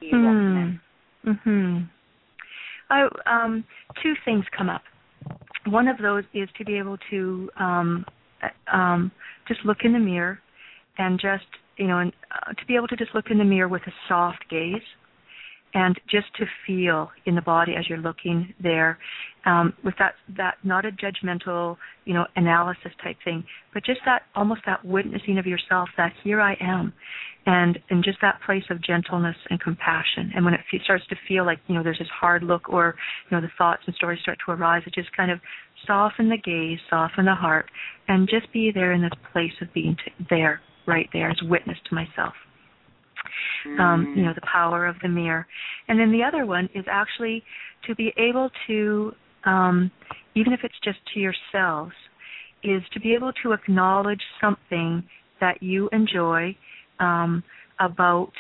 do 0.00 0.06
you 0.06 0.16
recommend? 0.16 0.80
Hmm. 1.24 1.30
Mhm. 1.30 1.88
I 2.90 3.08
um 3.26 3.64
two 4.02 4.14
things 4.24 4.44
come 4.56 4.68
up. 4.68 4.82
One 5.66 5.88
of 5.88 5.98
those 5.98 6.24
is 6.34 6.48
to 6.58 6.64
be 6.64 6.78
able 6.78 6.98
to 7.10 7.50
um 7.58 8.04
uh, 8.42 8.76
um 8.76 9.10
just 9.48 9.60
look 9.64 9.78
in 9.84 9.92
the 9.92 9.98
mirror 9.98 10.38
and 10.98 11.18
just 11.18 11.46
you 11.76 11.86
know 11.86 11.98
and 11.98 12.12
uh, 12.30 12.52
to 12.52 12.66
be 12.66 12.76
able 12.76 12.88
to 12.88 12.96
just 12.96 13.14
look 13.14 13.26
in 13.30 13.38
the 13.38 13.44
mirror 13.44 13.68
with 13.68 13.82
a 13.86 13.92
soft 14.08 14.44
gaze 14.50 14.82
and 15.76 16.00
just 16.10 16.26
to 16.38 16.46
feel 16.66 17.10
in 17.26 17.34
the 17.34 17.42
body 17.42 17.74
as 17.78 17.86
you're 17.86 17.98
looking 17.98 18.54
there 18.62 18.98
um, 19.44 19.74
with 19.84 19.94
that 19.98 20.14
that 20.36 20.54
not 20.64 20.86
a 20.86 20.90
judgmental 20.90 21.76
you 22.06 22.14
know 22.14 22.24
analysis 22.34 22.92
type 23.04 23.16
thing 23.24 23.44
but 23.74 23.84
just 23.84 24.00
that 24.06 24.22
almost 24.34 24.62
that 24.64 24.82
witnessing 24.84 25.36
of 25.38 25.46
yourself 25.46 25.88
that 25.98 26.12
here 26.24 26.40
I 26.40 26.56
am 26.60 26.94
and 27.44 27.78
and 27.90 28.02
just 28.02 28.18
that 28.22 28.40
place 28.44 28.64
of 28.70 28.82
gentleness 28.82 29.36
and 29.50 29.60
compassion. 29.60 30.32
And 30.34 30.44
when 30.44 30.54
it 30.54 30.60
fe- 30.70 30.80
starts 30.82 31.06
to 31.08 31.16
feel 31.28 31.44
like 31.44 31.58
you 31.68 31.74
know 31.74 31.82
there's 31.82 31.98
this 31.98 32.08
hard 32.08 32.42
look 32.42 32.70
or 32.70 32.94
you 33.30 33.36
know 33.36 33.40
the 33.42 33.52
thoughts 33.58 33.82
and 33.86 33.94
stories 33.94 34.20
start 34.22 34.38
to 34.46 34.52
arise 34.52 34.82
it 34.86 34.94
just 34.94 35.14
kind 35.14 35.30
of 35.30 35.38
soften 35.86 36.30
the 36.30 36.38
gaze 36.38 36.78
soften 36.88 37.26
the 37.26 37.34
heart 37.34 37.66
and 38.08 38.28
just 38.28 38.50
be 38.52 38.72
there 38.74 38.92
in 38.92 39.02
this 39.02 39.12
place 39.32 39.52
of 39.60 39.72
being 39.74 39.94
t- 40.04 40.24
there 40.30 40.60
right 40.86 41.08
there 41.12 41.30
as 41.30 41.36
witness 41.42 41.76
to 41.88 41.94
myself 41.94 42.32
um, 43.78 44.08
you 44.14 44.22
know, 44.22 44.32
the 44.34 44.46
power 44.52 44.86
of 44.86 44.96
the 45.02 45.08
mirror. 45.08 45.46
And 45.88 45.98
then 45.98 46.12
the 46.12 46.22
other 46.22 46.46
one 46.46 46.68
is 46.74 46.84
actually 46.90 47.42
to 47.86 47.94
be 47.94 48.12
able 48.16 48.50
to, 48.66 49.12
um, 49.44 49.90
even 50.34 50.52
if 50.52 50.60
it's 50.62 50.74
just 50.82 50.98
to 51.14 51.20
yourselves, 51.20 51.92
is 52.62 52.82
to 52.92 53.00
be 53.00 53.14
able 53.14 53.32
to 53.42 53.52
acknowledge 53.52 54.22
something 54.40 55.04
that 55.40 55.62
you 55.62 55.88
enjoy 55.92 56.56
um, 57.00 57.42
about 57.80 58.32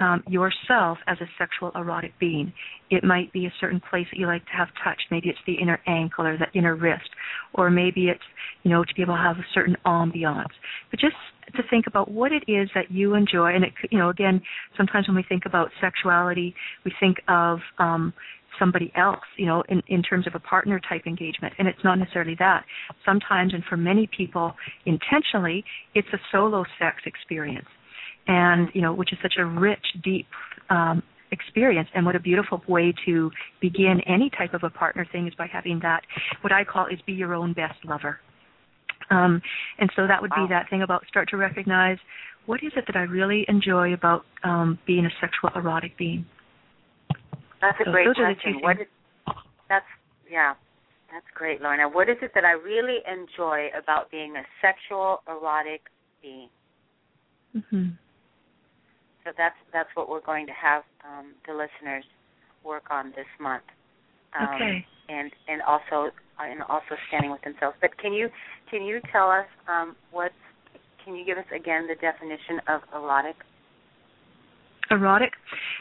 um, 0.00 0.22
yourself 0.28 0.98
as 1.06 1.18
a 1.20 1.26
sexual 1.38 1.70
erotic 1.74 2.12
being. 2.18 2.52
It 2.90 3.04
might 3.04 3.32
be 3.32 3.46
a 3.46 3.52
certain 3.60 3.80
place 3.90 4.06
that 4.10 4.18
you 4.18 4.26
like 4.26 4.44
to 4.46 4.52
have 4.52 4.68
touched. 4.82 5.04
Maybe 5.10 5.28
it's 5.28 5.38
the 5.46 5.54
inner 5.54 5.80
ankle 5.86 6.26
or 6.26 6.36
the 6.36 6.46
inner 6.58 6.74
wrist, 6.76 7.08
or 7.54 7.70
maybe 7.70 8.08
it's 8.08 8.22
you 8.62 8.70
know 8.70 8.84
to 8.84 8.94
be 8.94 9.02
able 9.02 9.14
to 9.14 9.20
have 9.20 9.36
a 9.36 9.46
certain 9.54 9.76
ambiance. 9.86 10.52
But 10.90 11.00
just 11.00 11.16
to 11.56 11.62
think 11.70 11.86
about 11.86 12.10
what 12.10 12.32
it 12.32 12.44
is 12.48 12.68
that 12.74 12.90
you 12.90 13.14
enjoy, 13.14 13.54
and 13.54 13.64
it 13.64 13.72
you 13.90 13.98
know 13.98 14.10
again 14.10 14.42
sometimes 14.76 15.06
when 15.08 15.16
we 15.16 15.24
think 15.28 15.44
about 15.46 15.70
sexuality, 15.80 16.54
we 16.84 16.92
think 17.00 17.18
of 17.28 17.60
um, 17.78 18.12
somebody 18.58 18.92
else, 18.96 19.24
you 19.36 19.46
know, 19.46 19.62
in, 19.68 19.82
in 19.88 20.02
terms 20.02 20.26
of 20.26 20.34
a 20.34 20.38
partner 20.38 20.80
type 20.88 21.02
engagement. 21.06 21.52
And 21.58 21.66
it's 21.66 21.82
not 21.82 21.98
necessarily 21.98 22.36
that. 22.38 22.64
Sometimes, 23.04 23.52
and 23.52 23.64
for 23.64 23.76
many 23.76 24.08
people, 24.16 24.54
intentionally, 24.86 25.64
it's 25.94 26.06
a 26.12 26.18
solo 26.30 26.64
sex 26.78 26.98
experience 27.04 27.66
and 28.26 28.68
you 28.74 28.82
know, 28.82 28.92
which 28.92 29.12
is 29.12 29.18
such 29.22 29.34
a 29.38 29.44
rich, 29.44 29.84
deep 30.02 30.26
um, 30.70 31.02
experience. 31.30 31.88
And 31.94 32.06
what 32.06 32.16
a 32.16 32.20
beautiful 32.20 32.62
way 32.68 32.94
to 33.06 33.30
begin 33.60 34.00
any 34.06 34.30
type 34.30 34.54
of 34.54 34.62
a 34.62 34.70
partner 34.70 35.06
thing 35.10 35.26
is 35.26 35.34
by 35.34 35.46
having 35.52 35.80
that. 35.82 36.02
What 36.40 36.52
I 36.52 36.64
call 36.64 36.86
is 36.86 36.98
be 37.06 37.12
your 37.12 37.34
own 37.34 37.52
best 37.52 37.78
lover. 37.84 38.20
Um, 39.10 39.42
and 39.78 39.90
so 39.96 40.06
that 40.06 40.22
would 40.22 40.30
wow. 40.34 40.46
be 40.46 40.54
that 40.54 40.70
thing 40.70 40.82
about 40.82 41.04
start 41.08 41.28
to 41.30 41.36
recognize 41.36 41.98
what 42.46 42.62
is 42.62 42.72
it 42.76 42.84
that 42.86 42.96
I 42.96 43.02
really 43.02 43.44
enjoy 43.48 43.94
about 43.94 44.24
um, 44.42 44.78
being 44.86 45.06
a 45.06 45.10
sexual 45.20 45.50
erotic 45.54 45.96
being. 45.96 46.26
That's 47.60 47.78
a 47.80 47.84
so 47.84 47.92
great 47.92 48.06
question. 48.14 48.60
What 48.60 48.80
is, 48.80 48.86
that's 49.68 49.86
yeah, 50.30 50.54
that's 51.12 51.26
great, 51.34 51.62
Lorna. 51.62 51.88
What 51.88 52.10
is 52.10 52.16
it 52.20 52.32
that 52.34 52.44
I 52.44 52.52
really 52.52 52.98
enjoy 53.10 53.68
about 53.78 54.10
being 54.10 54.34
a 54.36 54.42
sexual 54.60 55.22
erotic 55.26 55.82
being? 56.20 56.48
Mm-hmm. 57.56 57.90
So 59.24 59.30
that's 59.36 59.56
that's 59.72 59.88
what 59.94 60.08
we're 60.08 60.20
going 60.20 60.46
to 60.46 60.52
have 60.52 60.82
um, 61.04 61.32
the 61.46 61.52
listeners 61.52 62.04
work 62.64 62.84
on 62.90 63.08
this 63.16 63.28
month. 63.40 63.64
Um, 64.38 64.48
okay. 64.54 64.86
And 65.08 65.30
and 65.48 65.62
also 65.62 66.10
and 66.38 66.62
also 66.62 66.96
standing 67.08 67.30
with 67.30 67.42
themselves. 67.42 67.76
But 67.80 67.96
can 67.98 68.12
you 68.12 68.28
can 68.70 68.82
you 68.84 69.00
tell 69.12 69.30
us 69.30 69.46
um, 69.68 69.96
what? 70.10 70.32
Can 71.04 71.14
you 71.14 71.24
give 71.24 71.38
us 71.38 71.44
again 71.54 71.86
the 71.86 71.94
definition 71.96 72.60
of 72.68 72.80
erotic? 72.94 73.36
Erotic, 74.90 75.32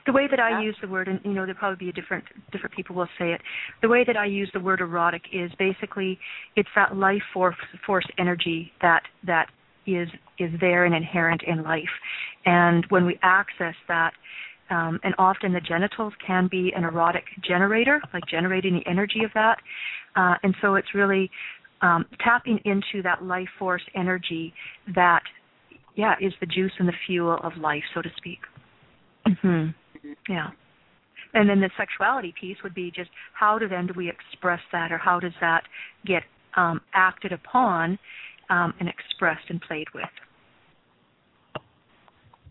the 0.06 0.14
way 0.14 0.28
that 0.32 0.40
I 0.40 0.62
use 0.62 0.78
the 0.82 0.88
word, 0.88 1.10
and 1.10 1.20
you 1.26 1.34
know, 1.34 1.46
there 1.46 1.56
probably 1.56 1.86
be 1.86 1.90
a 1.90 1.94
different 1.94 2.24
different 2.52 2.74
people 2.74 2.96
will 2.96 3.10
say 3.20 3.34
it. 3.34 3.42
The 3.82 3.90
way 3.90 4.04
that 4.06 4.16
I 4.16 4.26
use 4.26 4.50
the 4.54 4.62
word 4.62 4.80
erotic 4.80 5.24
is 5.34 5.52
basically 5.60 6.18
it's 6.56 6.70
that 6.76 6.96
life 6.96 7.22
force 7.34 7.56
force 7.86 8.06
energy 8.18 8.72
that 8.82 9.04
that 9.26 9.48
is 9.86 10.08
is 10.40 10.52
there 10.60 10.86
and 10.86 10.96
inherent 10.96 11.42
in 11.46 11.64
life. 11.64 11.84
And 12.46 12.86
when 12.90 13.06
we 13.06 13.20
access 13.22 13.76
that, 13.88 14.14
um, 14.70 15.00
and 15.04 15.14
often 15.18 15.54
the 15.54 15.62
genitals 15.62 16.14
can 16.26 16.48
be 16.50 16.72
an 16.76 16.84
erotic 16.84 17.26
generator, 17.48 18.02
like 18.14 18.24
generating 18.30 18.76
the 18.76 18.90
energy 18.90 19.24
of 19.24 19.32
that. 19.34 19.58
Uh, 20.16 20.36
and 20.44 20.56
so 20.62 20.76
it's 20.76 20.96
really 20.96 21.30
um, 21.82 22.06
tapping 22.24 22.60
into 22.66 23.04
that 23.04 23.24
life 23.24 23.50
force 23.60 23.84
energy 23.96 24.54
that, 24.96 25.22
yeah, 25.96 26.16
is 26.22 26.34
the 26.40 26.46
juice 26.46 26.72
and 26.80 26.88
the 26.88 26.94
fuel 27.06 27.38
of 27.44 27.52
life, 27.58 27.84
so 27.94 28.02
to 28.02 28.10
speak. 28.18 28.40
Mm-hmm. 29.28 29.70
Yeah. 30.30 30.48
And 31.34 31.50
then 31.50 31.60
the 31.60 31.70
sexuality 31.78 32.34
piece 32.40 32.58
would 32.64 32.74
be 32.74 32.92
just 32.92 33.10
how 33.34 33.60
do 33.60 33.68
then 33.68 33.88
do 33.88 33.94
we 33.96 34.10
express 34.10 34.60
that, 34.72 34.92
or 34.92 34.98
how 34.98 35.20
does 35.20 35.34
that 35.42 35.64
get 36.06 36.24
um, 36.56 36.82
acted 36.94 37.32
upon 37.32 37.98
um, 38.50 38.74
and 38.80 38.90
expressed 38.90 39.50
and 39.50 39.62
played 39.62 39.88
with? 39.94 40.06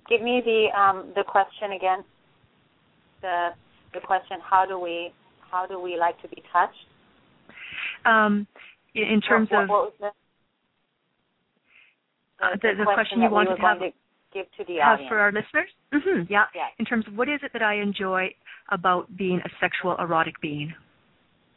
Give 0.08 0.22
me 0.22 0.42
the 0.44 0.66
um, 0.78 1.12
the 1.14 1.22
question 1.22 1.72
again. 1.76 2.04
The 3.20 3.50
the 3.94 4.00
question: 4.00 4.38
How 4.42 4.66
do 4.66 4.78
we 4.78 5.12
how 5.50 5.66
do 5.66 5.80
we 5.80 5.96
like 5.96 6.20
to 6.22 6.28
be 6.28 6.42
touched? 6.52 6.74
Um, 8.04 8.46
in 8.94 9.20
terms 9.20 9.48
what, 9.50 9.62
of 9.62 9.68
what 9.68 9.82
was 9.84 9.92
the, 10.00 10.10
the, 12.40 12.46
uh, 12.46 12.50
the, 12.60 12.84
question, 12.84 12.94
question 12.94 13.22
you 13.22 13.28
we 13.28 13.32
wanted 13.32 13.56
to 13.56 13.62
have 13.62 13.78
to 13.78 13.90
give 14.34 14.46
to 14.58 14.64
the 14.64 14.80
audience 14.80 15.08
for 15.08 15.18
our 15.18 15.30
listeners. 15.30 15.68
Mm-hmm, 15.94 16.32
yeah. 16.32 16.44
yeah. 16.54 16.68
In 16.78 16.84
terms 16.84 17.06
of 17.06 17.14
what 17.14 17.28
is 17.28 17.40
it 17.42 17.52
that 17.52 17.62
I 17.62 17.76
enjoy 17.76 18.30
about 18.70 19.14
being 19.16 19.40
a 19.44 19.48
sexual 19.60 19.96
erotic 19.98 20.40
being? 20.40 20.74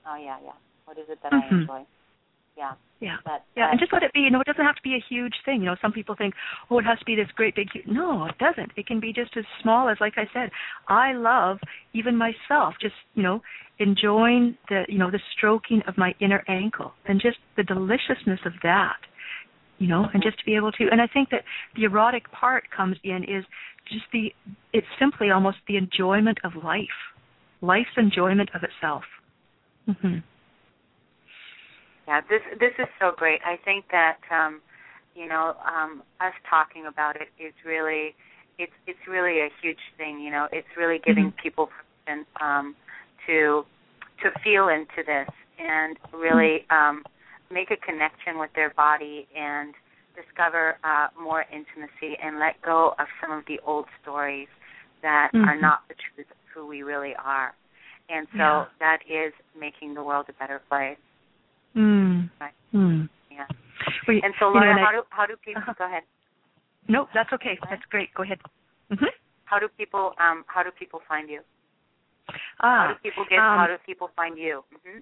Oh 0.07 0.15
yeah, 0.15 0.37
yeah. 0.43 0.51
What 0.85 0.97
is 0.97 1.05
it 1.09 1.19
that 1.23 1.31
mm-hmm. 1.31 1.55
I 1.55 1.61
enjoy? 1.61 1.85
Yeah. 2.57 2.73
Yeah. 3.01 3.17
That, 3.25 3.45
yeah, 3.55 3.65
that, 3.65 3.71
and 3.71 3.79
just 3.79 3.91
let 3.91 4.03
it 4.03 4.13
be. 4.13 4.21
You 4.21 4.31
know, 4.31 4.39
it 4.39 4.47
doesn't 4.47 4.63
have 4.63 4.75
to 4.75 4.81
be 4.81 4.95
a 4.95 5.03
huge 5.09 5.33
thing. 5.43 5.59
You 5.59 5.67
know, 5.67 5.75
some 5.81 5.91
people 5.91 6.15
think, 6.17 6.33
oh, 6.69 6.79
it 6.79 6.85
has 6.85 6.97
to 6.99 7.05
be 7.05 7.15
this 7.15 7.27
great 7.35 7.55
big. 7.55 7.67
No, 7.85 8.25
it 8.25 8.37
doesn't. 8.37 8.71
It 8.77 8.87
can 8.87 8.99
be 8.99 9.11
just 9.11 9.35
as 9.37 9.43
small 9.61 9.89
as, 9.89 9.97
like 9.99 10.13
I 10.17 10.25
said, 10.33 10.49
I 10.87 11.13
love 11.13 11.57
even 11.93 12.15
myself. 12.17 12.75
Just 12.81 12.95
you 13.13 13.23
know, 13.23 13.41
enjoying 13.79 14.57
the 14.69 14.83
you 14.87 14.97
know 14.97 15.11
the 15.11 15.19
stroking 15.35 15.81
of 15.87 15.97
my 15.97 16.15
inner 16.21 16.43
ankle 16.47 16.93
and 17.05 17.21
just 17.21 17.37
the 17.57 17.63
deliciousness 17.63 18.39
of 18.45 18.53
that. 18.63 18.97
You 19.77 19.87
know, 19.87 20.05
and 20.13 20.23
just 20.23 20.39
to 20.39 20.45
be 20.45 20.55
able 20.55 20.71
to. 20.71 20.87
And 20.89 21.01
I 21.01 21.07
think 21.07 21.29
that 21.31 21.43
the 21.75 21.83
erotic 21.83 22.31
part 22.31 22.63
comes 22.75 22.95
in 23.03 23.23
is 23.23 23.43
just 23.91 24.05
the. 24.13 24.33
It's 24.71 24.87
simply 24.97 25.31
almost 25.31 25.57
the 25.67 25.75
enjoyment 25.75 26.39
of 26.45 26.63
life, 26.63 26.87
life's 27.61 27.97
enjoyment 27.97 28.49
of 28.55 28.61
itself. 28.63 29.03
Mm-hmm. 29.89 30.19
Yeah, 32.07 32.21
this 32.29 32.41
this 32.59 32.73
is 32.77 32.87
so 32.99 33.11
great. 33.15 33.41
I 33.45 33.57
think 33.63 33.85
that 33.91 34.17
um, 34.31 34.61
you 35.15 35.27
know 35.27 35.55
um, 35.65 36.03
us 36.21 36.33
talking 36.49 36.85
about 36.85 37.15
it 37.15 37.29
is 37.41 37.53
really 37.65 38.15
it's 38.57 38.73
it's 38.87 38.99
really 39.07 39.39
a 39.39 39.49
huge 39.61 39.79
thing. 39.97 40.19
You 40.19 40.31
know, 40.31 40.47
it's 40.51 40.67
really 40.77 40.99
giving 41.03 41.31
mm-hmm. 41.31 41.41
people 41.41 41.69
permission 42.05 42.25
um, 42.41 42.75
to 43.27 43.65
to 44.23 44.31
feel 44.43 44.69
into 44.69 45.03
this 45.05 45.29
and 45.59 45.97
really 46.13 46.65
um, 46.69 47.03
make 47.51 47.71
a 47.71 47.77
connection 47.77 48.39
with 48.39 48.49
their 48.55 48.71
body 48.71 49.27
and 49.35 49.73
discover 50.15 50.77
uh, 50.83 51.07
more 51.21 51.43
intimacy 51.51 52.17
and 52.23 52.39
let 52.39 52.61
go 52.61 52.95
of 52.99 53.07
some 53.21 53.31
of 53.31 53.43
the 53.47 53.59
old 53.65 53.85
stories 54.01 54.47
that 55.01 55.31
mm-hmm. 55.33 55.47
are 55.47 55.59
not 55.59 55.81
the 55.87 55.95
truth 55.95 56.27
of 56.29 56.37
who 56.53 56.65
we 56.65 56.83
really 56.83 57.13
are. 57.23 57.53
And 58.09 58.27
so 58.31 58.37
yeah. 58.37 58.65
that 58.79 58.99
is 59.09 59.33
making 59.59 59.93
the 59.93 60.03
world 60.03 60.27
a 60.29 60.33
better 60.33 60.61
place. 60.69 60.97
Mm. 61.75 62.29
Right. 62.39 62.53
Mm. 62.73 63.09
Yeah. 63.31 63.45
Well, 64.07 64.19
and 64.23 64.33
so, 64.39 64.49
you 64.49 64.59
know, 64.59 64.75
how 64.79 64.89
I, 64.89 64.91
do 64.91 65.01
how 65.09 65.25
do 65.25 65.35
people? 65.43 65.61
Uh-huh. 65.61 65.73
Go 65.77 65.85
ahead. 65.85 66.03
No, 66.87 67.07
that's 67.13 67.31
okay. 67.33 67.57
That's 67.69 67.81
great. 67.89 68.13
Go 68.13 68.23
ahead. 68.23 68.39
Mm-hmm. 68.91 69.05
How 69.45 69.59
do 69.59 69.67
people 69.77 70.13
um 70.19 70.45
how 70.47 70.63
do 70.63 70.69
people 70.77 71.01
find 71.07 71.29
you? 71.29 71.41
Ah, 72.61 72.87
how 72.87 72.93
do 72.93 72.99
people 73.03 73.25
get? 73.29 73.39
um, 73.39 73.57
how 73.59 73.67
do 73.67 73.75
people 73.85 74.09
find 74.15 74.37
you? 74.37 74.63
Mm-hmm. 74.73 74.99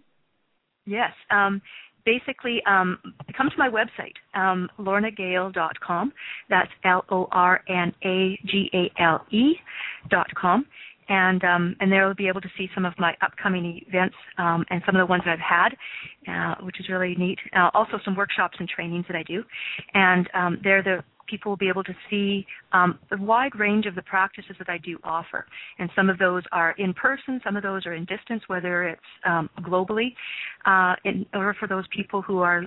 Yes. 0.86 1.12
Um, 1.32 1.62
basically, 2.06 2.62
um, 2.68 2.98
come 3.36 3.50
to 3.50 3.58
my 3.58 3.70
website, 3.70 4.16
um, 4.36 4.70
lornagale.com. 4.80 6.14
That's 6.50 6.70
L 6.84 7.06
O 7.10 7.28
R 7.32 7.62
N 7.70 7.94
A 8.04 8.40
G 8.46 8.70
A 8.74 8.92
L 9.02 9.26
E 9.32 9.56
dot 10.10 10.28
com. 10.36 10.66
And 11.14 11.42
um, 11.44 11.76
and 11.80 11.88
there 11.92 12.08
will 12.08 12.22
be 12.26 12.28
able 12.28 12.42
to 12.42 12.54
see 12.58 12.68
some 12.76 12.86
of 12.86 12.94
my 12.98 13.14
upcoming 13.22 13.66
events 13.88 14.16
um, 14.38 14.62
and 14.72 14.82
some 14.86 14.96
of 14.96 15.02
the 15.06 15.10
ones 15.14 15.24
that 15.26 15.34
I've 15.38 15.48
had, 15.60 15.72
uh, 16.34 16.56
which 16.66 16.80
is 16.80 16.86
really 16.90 17.14
neat. 17.16 17.40
Uh, 17.56 17.70
also, 17.78 17.96
some 18.06 18.16
workshops 18.16 18.56
and 18.60 18.68
trainings 18.68 19.06
that 19.10 19.18
I 19.22 19.24
do, 19.24 19.44
and 19.94 20.24
um, 20.42 20.54
there 20.64 20.82
the 20.82 20.98
people 21.28 21.52
will 21.52 21.58
be 21.58 21.70
able 21.70 21.84
to 21.84 21.96
see 22.10 22.46
um, 22.74 23.00
the 23.10 23.18
wide 23.18 23.56
range 23.56 23.86
of 23.86 23.96
the 23.96 24.02
practices 24.04 24.56
that 24.60 24.70
I 24.70 24.78
do 24.78 24.98
offer. 25.04 25.46
And 25.80 25.90
some 25.96 26.10
of 26.10 26.18
those 26.18 26.44
are 26.52 26.72
in 26.78 26.94
person, 26.94 27.40
some 27.44 27.56
of 27.56 27.64
those 27.64 27.86
are 27.86 27.94
in 27.94 28.06
distance, 28.06 28.44
whether 28.48 28.76
it's 28.90 29.02
um, 29.26 29.50
globally. 29.62 30.10
Uh, 30.66 30.96
in 31.06 31.26
order 31.34 31.56
for 31.60 31.68
those 31.68 31.86
people 31.96 32.22
who 32.22 32.40
are 32.40 32.64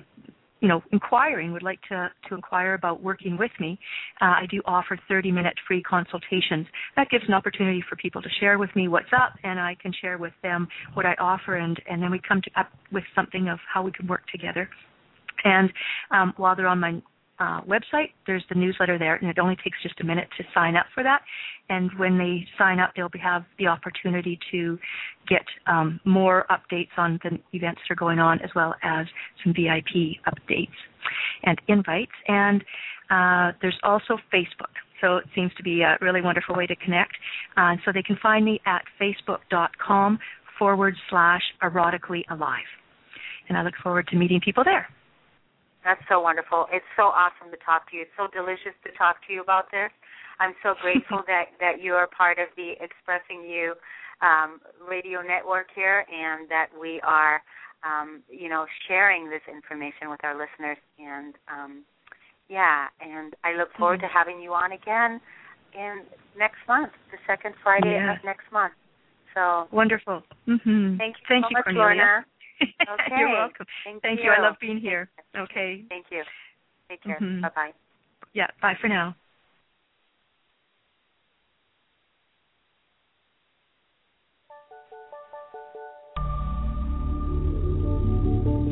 you 0.59 0.67
know, 0.67 0.81
inquiring, 0.91 1.51
would 1.53 1.63
like 1.63 1.79
to, 1.89 2.09
to 2.27 2.35
inquire 2.35 2.73
about 2.73 3.01
working 3.01 3.37
with 3.37 3.51
me, 3.59 3.77
uh, 4.21 4.25
I 4.25 4.45
do 4.49 4.61
offer 4.65 4.97
30 5.07 5.31
minute 5.31 5.53
free 5.67 5.83
consultations. 5.83 6.65
That 6.95 7.09
gives 7.09 7.23
an 7.27 7.33
opportunity 7.33 7.83
for 7.87 7.95
people 7.95 8.21
to 8.21 8.29
share 8.39 8.57
with 8.57 8.69
me 8.75 8.87
what's 8.87 9.11
up, 9.15 9.33
and 9.43 9.59
I 9.59 9.75
can 9.81 9.93
share 10.01 10.17
with 10.17 10.33
them 10.43 10.67
what 10.93 11.05
I 11.05 11.15
offer, 11.19 11.55
and, 11.55 11.79
and 11.89 12.01
then 12.01 12.11
we 12.11 12.19
come 12.27 12.41
to, 12.41 12.59
up 12.59 12.71
with 12.91 13.03
something 13.15 13.49
of 13.49 13.59
how 13.71 13.83
we 13.83 13.91
can 13.91 14.07
work 14.07 14.23
together. 14.31 14.69
And 15.43 15.71
um, 16.11 16.33
while 16.37 16.55
they're 16.55 16.67
on 16.67 16.79
my 16.79 17.01
uh, 17.39 17.61
website. 17.61 18.11
There's 18.25 18.43
the 18.49 18.55
newsletter 18.55 18.97
there, 18.97 19.15
and 19.15 19.29
it 19.29 19.39
only 19.39 19.55
takes 19.63 19.77
just 19.83 19.99
a 19.99 20.03
minute 20.03 20.27
to 20.37 20.43
sign 20.53 20.75
up 20.75 20.85
for 20.93 21.03
that. 21.03 21.21
And 21.69 21.91
when 21.97 22.17
they 22.17 22.45
sign 22.57 22.79
up, 22.79 22.91
they'll 22.95 23.09
have 23.21 23.43
the 23.59 23.67
opportunity 23.67 24.39
to 24.51 24.77
get 25.27 25.43
um, 25.67 25.99
more 26.05 26.45
updates 26.49 26.97
on 26.97 27.19
the 27.23 27.37
events 27.53 27.81
that 27.87 27.93
are 27.93 27.95
going 27.95 28.19
on, 28.19 28.39
as 28.41 28.49
well 28.55 28.73
as 28.83 29.05
some 29.43 29.53
VIP 29.53 30.17
updates 30.27 30.69
and 31.43 31.59
invites. 31.67 32.11
And 32.27 32.63
uh, 33.09 33.51
there's 33.61 33.77
also 33.83 34.17
Facebook. 34.33 34.73
So 35.01 35.17
it 35.17 35.25
seems 35.35 35.53
to 35.57 35.63
be 35.63 35.81
a 35.81 35.97
really 36.01 36.21
wonderful 36.21 36.55
way 36.55 36.65
to 36.65 36.75
connect. 36.75 37.13
Uh, 37.55 37.75
so 37.85 37.91
they 37.93 38.01
can 38.01 38.17
find 38.21 38.43
me 38.43 38.59
at 38.65 38.83
facebook.com 38.99 40.19
forward 40.57 40.95
slash 41.09 41.43
erotically 41.61 42.23
alive. 42.31 42.65
And 43.47 43.57
I 43.57 43.63
look 43.63 43.75
forward 43.81 44.07
to 44.07 44.15
meeting 44.15 44.41
people 44.43 44.63
there. 44.63 44.87
That's 45.87 46.03
so 46.11 46.19
wonderful. 46.19 46.67
It's 46.67 46.83
so 46.99 47.15
awesome 47.15 47.47
to 47.49 47.55
talk 47.63 47.89
to 47.91 47.95
you. 47.95 48.01
It's 48.03 48.17
so 48.19 48.27
delicious 48.35 48.75
to 48.83 48.91
talk 48.99 49.23
to 49.25 49.31
you 49.31 49.39
about 49.39 49.71
this. 49.71 49.87
I'm 50.35 50.51
so 50.59 50.75
grateful 50.83 51.23
that 51.31 51.55
that 51.63 51.79
you 51.79 51.93
are 51.93 52.11
part 52.11 52.39
of 52.43 52.51
the 52.59 52.75
Expressing 52.83 53.47
You 53.47 53.71
um, 54.19 54.59
radio 54.83 55.21
network 55.23 55.67
here, 55.73 56.03
and 56.11 56.49
that 56.51 56.67
we 56.75 56.99
are, 57.07 57.39
um, 57.87 58.19
you 58.27 58.49
know, 58.49 58.65
sharing 58.89 59.29
this 59.29 59.39
information 59.47 60.11
with 60.11 60.19
our 60.27 60.35
listeners. 60.35 60.75
And 60.99 61.35
um, 61.47 61.85
yeah, 62.49 62.91
and 62.99 63.33
I 63.47 63.55
look 63.55 63.71
forward 63.79 64.03
Mm-hmm. 64.03 64.07
to 64.07 64.11
having 64.11 64.41
you 64.43 64.51
on 64.51 64.73
again 64.75 65.21
in 65.71 66.03
next 66.37 66.59
month, 66.67 66.91
the 67.15 67.17
second 67.25 67.55
Friday 67.63 67.95
Yeah. 67.95 68.11
of 68.11 68.17
next 68.25 68.51
month. 68.51 68.73
So 69.33 69.67
Wonderful. 69.71 70.19
Mm-hmm. 70.51 70.97
thank 70.97 71.15
you 71.15 71.25
Thank 71.31 71.45
so 71.45 71.49
you, 71.49 71.55
much, 71.55 71.63
Cornelia. 71.63 71.95
Lorna. 71.95 72.25
Okay. 72.87 73.15
You're 73.19 73.29
welcome. 73.29 73.65
Thank, 73.83 74.01
Thank 74.01 74.23
you. 74.23 74.31
I 74.31 74.41
love 74.41 74.55
being 74.61 74.79
here. 74.79 75.09
Okay. 75.35 75.83
Thank 75.89 76.05
you. 76.09 76.23
Take 76.89 77.03
care. 77.03 77.19
Mhm. 77.19 77.41
Bye 77.41 77.49
bye. 77.53 77.73
Yeah. 78.33 78.47
Bye 78.61 78.75
for 78.79 78.87
now. 78.87 79.15